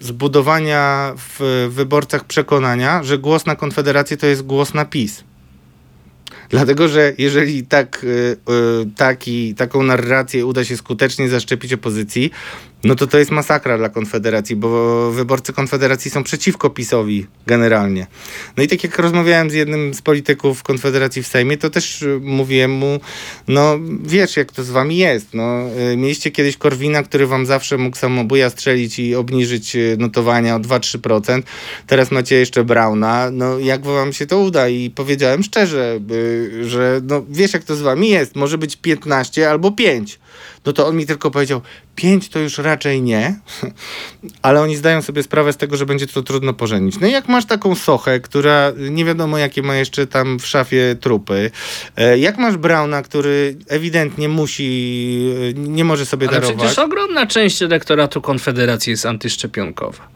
[0.00, 5.24] zbudowania w wyborcach przekonania, że głos na Konfederację to jest głos na PiS.
[6.50, 8.36] Dlatego, że jeżeli tak, y, y,
[8.96, 12.30] taki, taką narrację uda się skutecznie zaszczepić opozycji,
[12.84, 18.06] no to to jest masakra dla Konfederacji, bo wyborcy Konfederacji są przeciwko PiSowi generalnie.
[18.56, 22.20] No i tak jak rozmawiałem z jednym z polityków Konfederacji w Sejmie, to też y,
[22.22, 23.00] mówiłem mu,
[23.48, 25.34] no wiesz jak to z wami jest.
[25.34, 25.60] No,
[25.92, 30.58] y, mieliście kiedyś Korwina, który wam zawsze mógł samobuja strzelić i obniżyć y, notowania o
[30.58, 31.42] 2-3%.
[31.86, 33.30] Teraz macie jeszcze Brauna.
[33.30, 34.68] No jak wam się to uda?
[34.68, 36.00] I powiedziałem szczerze,
[36.62, 38.36] że no wiesz jak to z wami jest.
[38.36, 40.18] Może być 15 albo 5.
[40.66, 41.62] No to on mi tylko powiedział,
[41.94, 43.40] 5 to już raczej nie,
[44.42, 47.00] ale oni zdają sobie sprawę z tego, że będzie to trudno pożenić.
[47.00, 50.96] No i jak masz taką sochę, która nie wiadomo jakie ma jeszcze tam w szafie
[51.00, 51.50] trupy,
[51.96, 56.56] e, jak masz Brauna, który ewidentnie musi, e, nie może sobie Ale darować.
[56.58, 60.08] przecież ogromna część elektoratu Konfederacji jest antyszczepionkowa.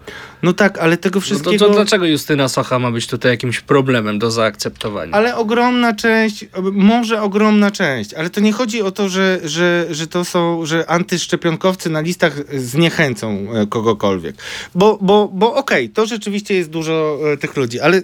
[0.43, 1.67] No tak, ale tego No to, wszystkiego...
[1.67, 5.13] to dlaczego Justyna Socha ma być tutaj jakimś problemem do zaakceptowania?
[5.13, 10.07] Ale ogromna część, może ogromna część, ale to nie chodzi o to, że, że, że
[10.15, 14.37] to są, że antyszczepionkowcy na listach zniechęcą e, kogokolwiek.
[14.75, 18.03] Bo, bo, bo okej, to rzeczywiście jest dużo e, tych ludzi, ale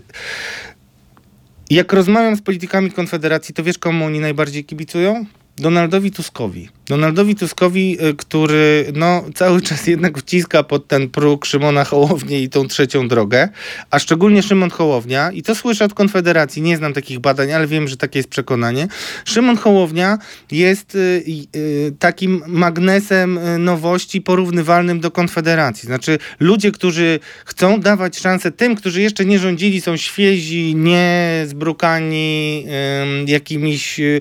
[1.70, 5.24] jak rozmawiam z politykami Konfederacji, to wiesz komu oni najbardziej kibicują?
[5.56, 6.68] Donaldowi Tuskowi.
[6.90, 12.48] Donaldowi Tuskowi, y, który no, cały czas jednak wciska pod ten próg Szymona Hołownię i
[12.48, 13.48] tą trzecią drogę,
[13.90, 17.88] a szczególnie Szymon Hołownia, i to słyszę od Konfederacji, nie znam takich badań, ale wiem,
[17.88, 18.88] że takie jest przekonanie.
[19.24, 20.18] Szymon Hołownia
[20.50, 21.24] jest y,
[21.56, 25.86] y, takim magnesem y, nowości porównywalnym do Konfederacji.
[25.86, 32.64] Znaczy ludzie, którzy chcą dawać szansę tym, którzy jeszcze nie rządzili, są świezi, nie zbrukani
[33.02, 34.20] ym, jakimiś y,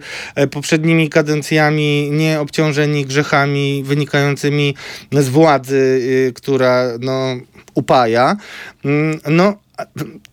[0.51, 2.58] poprzednimi kadencjami, nie obciążeni
[3.05, 4.75] grzechami wynikającymi
[5.11, 5.99] z władzy,
[6.29, 7.35] y, która no,
[7.73, 8.37] upaja.
[8.85, 9.55] Ym, No,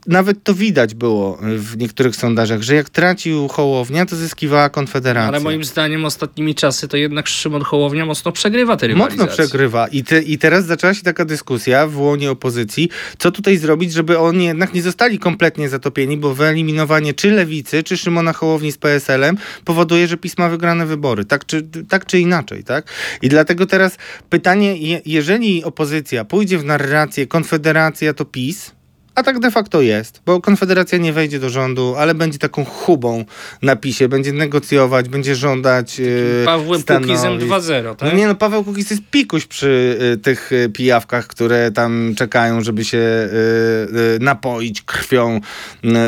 [0.07, 5.29] nawet to widać było w niektórych sondażach, że jak tracił Hołownia, to zyskiwała Konfederacja.
[5.29, 9.27] Ale moim zdaniem ostatnimi czasy to jednak Szymon Hołownia mocno przegrywa te rywalizacje.
[9.27, 9.89] Mocno przegrywa.
[9.89, 12.89] I, te, I teraz zaczęła się taka dyskusja w łonie opozycji,
[13.19, 17.97] co tutaj zrobić, żeby oni jednak nie zostali kompletnie zatopieni, bo wyeliminowanie czy Lewicy, czy
[17.97, 21.25] Szymona Hołowni z PSL-em powoduje, że PiS ma wygrane wybory.
[21.25, 22.93] Tak czy, tak czy inaczej, tak?
[23.23, 23.97] I dlatego teraz
[24.31, 28.76] pytanie, je, jeżeli opozycja pójdzie w narrację Konfederacja to PiS,
[29.17, 33.25] a tak de facto jest, bo Konfederacja nie wejdzie do rządu, ale będzie taką chubą
[33.63, 37.23] na PiSie, będzie negocjować, będzie żądać e, Pawłem stanowisk.
[37.23, 38.13] Kukizem 2-0, tak?
[38.13, 42.61] No nie no, Paweł Kukiz jest pikuś przy y, tych y, pijawkach, które tam czekają,
[42.61, 45.41] żeby się y, y, napoić krwią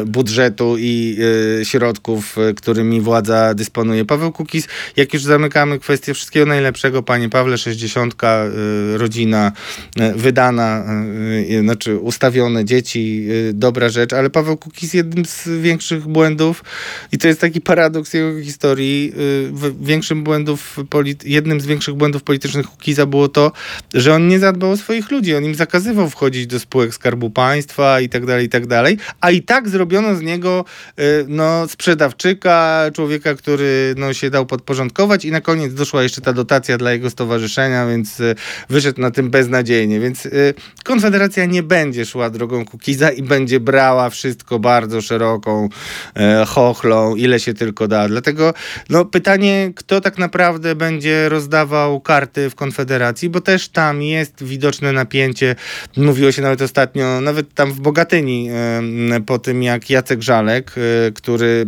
[0.06, 1.18] budżetu i
[1.62, 4.04] środków, którymi władza dysponuje.
[4.04, 9.52] Paweł Kukiz, jak już zamykamy kwestię wszystkiego najlepszego, panie Pawle, 60, y, rodzina
[10.16, 10.84] wydana,
[11.60, 12.97] znaczy ustawione dzieci,
[13.30, 16.64] y, dobra rzecz, ale Paweł Kukiz jednym z większych błędów
[17.12, 19.12] i to jest taki paradoks jego historii,
[19.64, 20.76] y, większym błędów
[21.24, 23.52] jednym z większych błędów politycznych Kukiza było to,
[23.94, 28.00] że on nie zadbał o swoich ludzi, on im zakazywał wchodzić do spółek Skarbu Państwa
[28.00, 30.64] i tak dalej, i tak dalej, a i tak zrobiono z niego
[30.98, 36.32] y, no, sprzedawczyka, człowieka, który no, się dał podporządkować i na koniec doszła jeszcze ta
[36.32, 38.22] dotacja dla jego stowarzyszenia, więc
[38.70, 40.28] wyszedł na tym beznadziejnie, więc
[40.84, 45.68] Konfederacja nie będzie szła drogą Kukiza i będzie brała wszystko bardzo szeroką
[46.16, 48.08] e, chochlą, ile się tylko da.
[48.08, 48.54] Dlatego
[48.90, 54.92] no, pytanie, kto tak naprawdę będzie rozdawał karty w Konfederacji, bo też tam jest widoczne
[54.92, 55.56] napięcie.
[55.96, 61.12] Mówiło się nawet ostatnio, nawet tam w Bogatyni, e, po tym jak Jacek Żalek, e,
[61.12, 61.66] który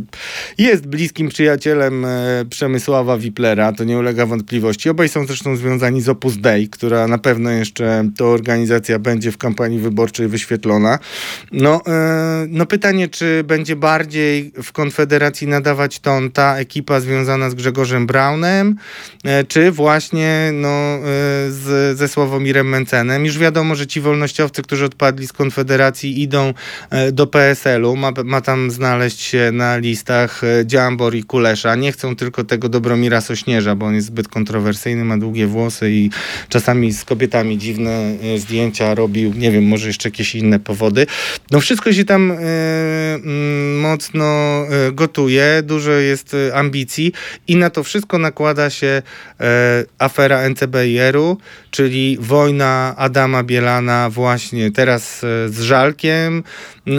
[0.58, 4.90] jest bliskim przyjacielem e, Przemysława Wiplera, to nie ulega wątpliwości.
[4.90, 9.38] Obaj są zresztą związani z Opus Dei, która na pewno jeszcze to organizacja będzie w
[9.38, 10.98] kampanii wyborczej wyświetlona.
[11.52, 17.54] No, e, no pytanie, czy będzie bardziej w Konfederacji nadawać ton ta ekipa związana z
[17.54, 18.76] Grzegorzem Braunem,
[19.24, 21.00] e, czy właśnie no, e,
[21.48, 23.24] z, ze Sławomirem Mencenem.
[23.24, 26.54] Już wiadomo, że ci wolnościowcy, którzy odpadli z Konfederacji idą
[27.12, 27.96] do PSL-u.
[27.96, 31.74] Ma, ma tam znaleźć się na listach Dziambor i Kulesza.
[31.76, 36.10] Nie chcą tylko tego Dobromira Sośnierza, bo on jest zbyt kontrowersyjny, ma długie włosy i
[36.48, 39.32] czasami z kobietami dziwne zdjęcia robił.
[39.34, 40.89] Nie wiem, może jeszcze jakieś inne powody.
[41.50, 42.34] No wszystko się tam e,
[43.14, 47.12] mm, mocno e, gotuje, dużo jest e, ambicji
[47.48, 49.02] i na to wszystko nakłada się
[49.98, 51.36] afera NCBR-u,
[51.70, 56.42] czyli wojna Adama Bielana właśnie teraz z Żalkiem,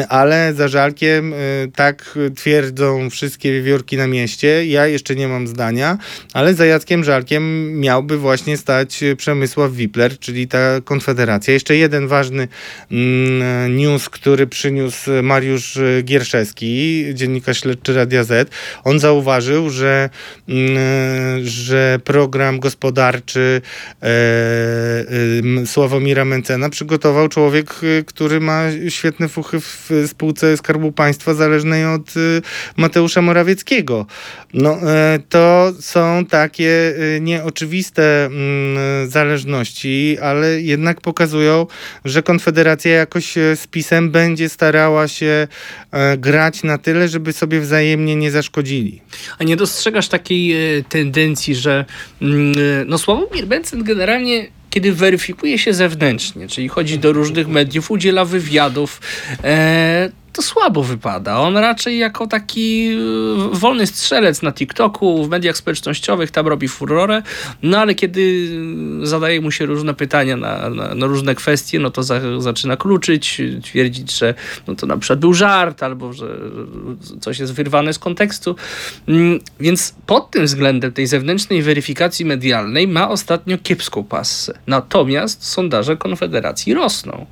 [0.10, 1.34] ale za Żalkiem
[1.76, 4.66] tak twierdzą wszystkie wiewiórki na mieście.
[4.66, 5.98] Ja jeszcze nie mam zdania,
[6.34, 11.54] ale za Jackiem Żalkiem miałby właśnie stać Przemysław Wipler, czyli ta konfederacja.
[11.54, 12.48] Jeszcze jeden ważny
[12.92, 18.50] mm, news, który przyniósł Mariusz e, Gierszewski, dziennikarz śledczy Radia Z.
[18.84, 20.10] On zauważył, że,
[20.50, 20.78] mm,
[21.44, 23.62] że program gospodarczy
[24.02, 24.08] e,
[25.62, 27.70] e, Sławomira Mencena przygotował człowiek,
[28.00, 32.42] e, który ma świetne fuchy w spółce Skarbu Państwa zależnej od e,
[32.78, 34.06] Mateusza Morawieckiego.
[34.54, 41.68] No, e, to są takie e, nieoczywiste mm, zależności, ale jednak pokazują,
[42.06, 45.48] że Konfederacja jakoś e, z PiSem będzie starała się
[45.92, 49.02] e, grać na tyle, żeby sobie wzajemnie nie zaszkodzili.
[49.40, 51.86] A nie dostrzegasz takiej e, tendencji, że
[52.22, 57.92] mm, e, no Sławomir Mencen generalnie kiedy weryfikuje się zewnętrznie, czyli chodzi do różnych mediów,
[57.92, 59.02] udziela wywiadów,
[60.34, 61.40] to słabo wypada.
[61.40, 62.90] On raczej jako taki
[63.54, 67.22] e, wolny strzelec na TikToku, w mediach społecznościowych tam robi furorę,
[67.64, 68.50] no ale kiedy
[69.04, 73.42] zadaje mu się różne pytania na, na, na różne kwestie, no to za, zaczyna kluczyć,
[73.64, 74.34] twierdzić, że
[74.68, 76.38] no to na przykład był żart, albo że
[77.22, 78.56] coś jest wyrwane z kontekstu.
[79.08, 84.60] Mm, Więc pod tym względem tej zewnętrznej weryfikacji medialnej ma ostatnio kiepską passę.
[84.68, 87.26] Natomiast sondaże Konfederacji rosną.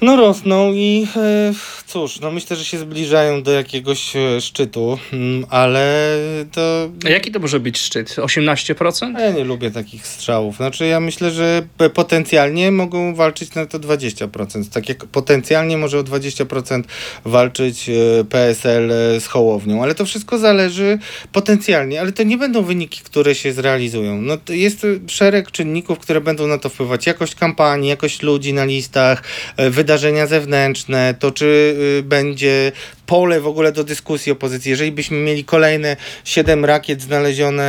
[0.00, 1.52] No rosną i e,
[1.86, 6.12] cóż, no myślę, że się zbliżają do jakiegoś e, szczytu, mm, ale
[6.52, 6.90] to...
[7.06, 8.08] A jaki to może być szczyt?
[8.16, 9.18] 18%?
[9.18, 10.56] Ja nie lubię takich strzałów.
[10.56, 11.62] Znaczy ja myślę, że
[11.94, 14.68] potencjalnie mogą walczyć na to 20%.
[14.72, 16.82] Tak jak potencjalnie może o 20%
[17.24, 20.98] walczyć e, PSL z Hołownią, ale to wszystko zależy
[21.32, 24.22] potencjalnie, ale to nie będą wyniki, które się zrealizują.
[24.22, 27.06] No to jest szereg czynników, które będą na to wpływać.
[27.06, 29.22] Jakość kampanii, jakość ludzi na listach,
[29.56, 32.72] e, wydarzenia zewnętrzne, to czy y, będzie
[33.06, 34.70] pole w ogóle do dyskusji opozycji.
[34.70, 37.64] Jeżeli byśmy mieli kolejne siedem rakiet znalezione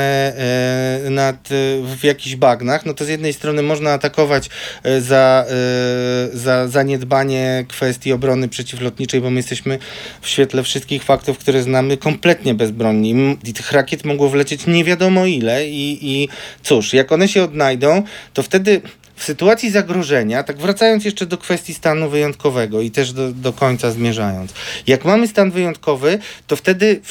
[1.06, 1.56] e, nad, e,
[1.98, 4.50] w jakichś bagnach, no to z jednej strony można atakować
[4.84, 5.46] e, za,
[6.34, 9.80] za zaniedbanie kwestii obrony przeciwlotniczej, bo my jesteśmy
[10.22, 13.38] w świetle wszystkich faktów, które znamy, kompletnie bezbronni.
[13.44, 16.30] I tych rakiet mogło wlecieć nie wiadomo ile i, i
[16.64, 18.04] cóż, jak one się odnajdą,
[18.34, 18.82] to wtedy
[19.18, 23.92] w sytuacji zagrożenia, tak wracając jeszcze do kwestii stanu wyjątkowego i też do, do końca
[23.92, 24.54] zmierzając,
[24.88, 27.02] jak mamy stan wyjątkowy, to wtedy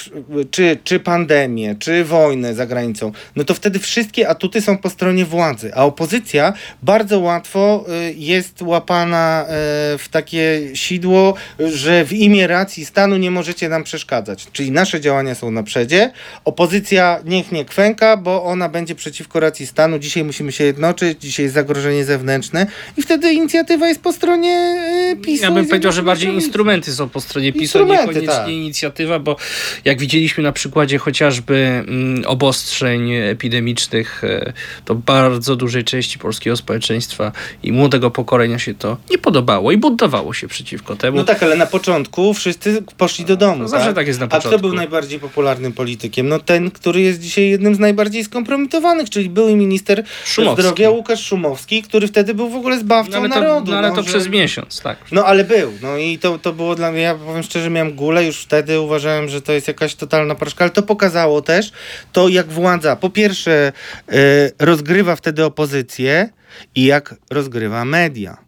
[0.50, 5.24] czy, czy pandemię, czy wojnę za granicą, no to wtedy wszystkie atuty są po stronie
[5.24, 6.52] władzy, a opozycja
[6.82, 13.30] bardzo łatwo y, jest łapana y, w takie sidło, że w imię racji stanu nie
[13.30, 14.46] możecie nam przeszkadzać.
[14.52, 16.10] Czyli nasze działania są na przedzie,
[16.44, 19.98] opozycja niech nie kwęka, bo ona będzie przeciwko racji stanu.
[19.98, 22.66] Dzisiaj musimy się jednoczyć, dzisiaj jest zagrożenie zewnętrzne
[22.96, 24.76] i wtedy inicjatywa jest po stronie
[25.12, 25.42] y, PiSu.
[25.42, 28.48] Ja bym powiedział, że bardziej instrumenty są po stronie PiSu, niekoniecznie tak.
[28.48, 29.36] inicjatywa, bo
[29.84, 34.52] jak widzieliśmy na przykładzie chociażby mm, obostrzeń epidemicznych, e,
[34.84, 37.32] to bardzo dużej części polskiego społeczeństwa
[37.62, 41.16] i młodego pokolenia się to nie podobało i buntowało się przeciwko temu.
[41.16, 43.62] No tak, ale na początku wszyscy poszli do domu.
[43.62, 44.60] No zawsze tak jest na A kto początku.
[44.60, 46.28] był najbardziej popularnym politykiem?
[46.28, 50.62] No ten, który jest dzisiaj jednym z najbardziej skompromitowanych, czyli były minister Szumowski.
[50.62, 53.72] zdrowia Łukasz Szumowski, który wtedy był w ogóle zbawcą no to, narodu.
[53.72, 54.98] no, ale to że- przez miesiąc, tak.
[55.12, 55.72] No ale był.
[55.82, 59.28] No i to, to było dla mnie, ja powiem szczerze, miałem gulę już wtedy, uważałem,
[59.28, 61.72] że to jest jakaś totalna porażka, ale to pokazało też
[62.12, 63.72] to, jak władza po pierwsze
[64.08, 64.12] e,
[64.58, 66.28] rozgrywa wtedy opozycję
[66.74, 68.45] i jak rozgrywa media.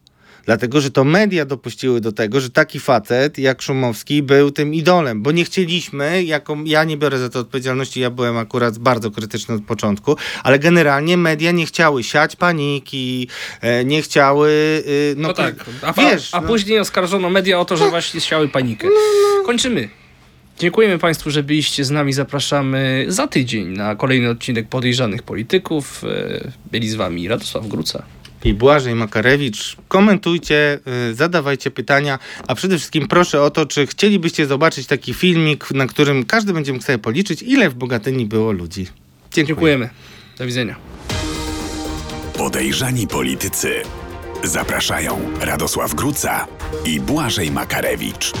[0.49, 5.21] Dlatego, że to media dopuściły do tego, że taki facet jak Szumowski był tym idolem,
[5.23, 9.55] bo nie chcieliśmy, jako, ja nie biorę za to odpowiedzialności, ja byłem akurat bardzo krytyczny
[9.55, 13.27] od początku, ale generalnie media nie chciały siać paniki,
[13.61, 14.49] e, nie chciały...
[14.87, 15.55] y, No, no, tak.
[15.81, 16.47] A, wiesz, a no.
[16.47, 18.87] później oskarżono media o to, że właśnie siały panikę.
[19.45, 19.89] Kończymy.
[20.59, 22.13] Dziękujemy Państwu, że byliście z nami.
[22.13, 26.03] Zapraszamy za tydzień na kolejny odcinek Podejrzanych Polityków.
[26.03, 28.03] E, Byli z Wami Radosław Gruca.
[28.43, 29.77] I Błażej Makarewicz.
[29.87, 30.79] Komentujcie,
[31.11, 35.87] y, zadawajcie pytania, a przede wszystkim proszę o to, czy chcielibyście zobaczyć taki filmik, na
[35.87, 38.87] którym każdy będzie mógł sobie policzyć, ile w Bogatyni było ludzi.
[39.31, 39.45] Dziękuję.
[39.47, 39.89] Dziękujemy.
[40.37, 40.75] Do widzenia.
[42.37, 43.73] Podejrzani politycy.
[44.43, 46.47] Zapraszają Radosław Gruca
[46.85, 48.33] i Błażej Makarewicz.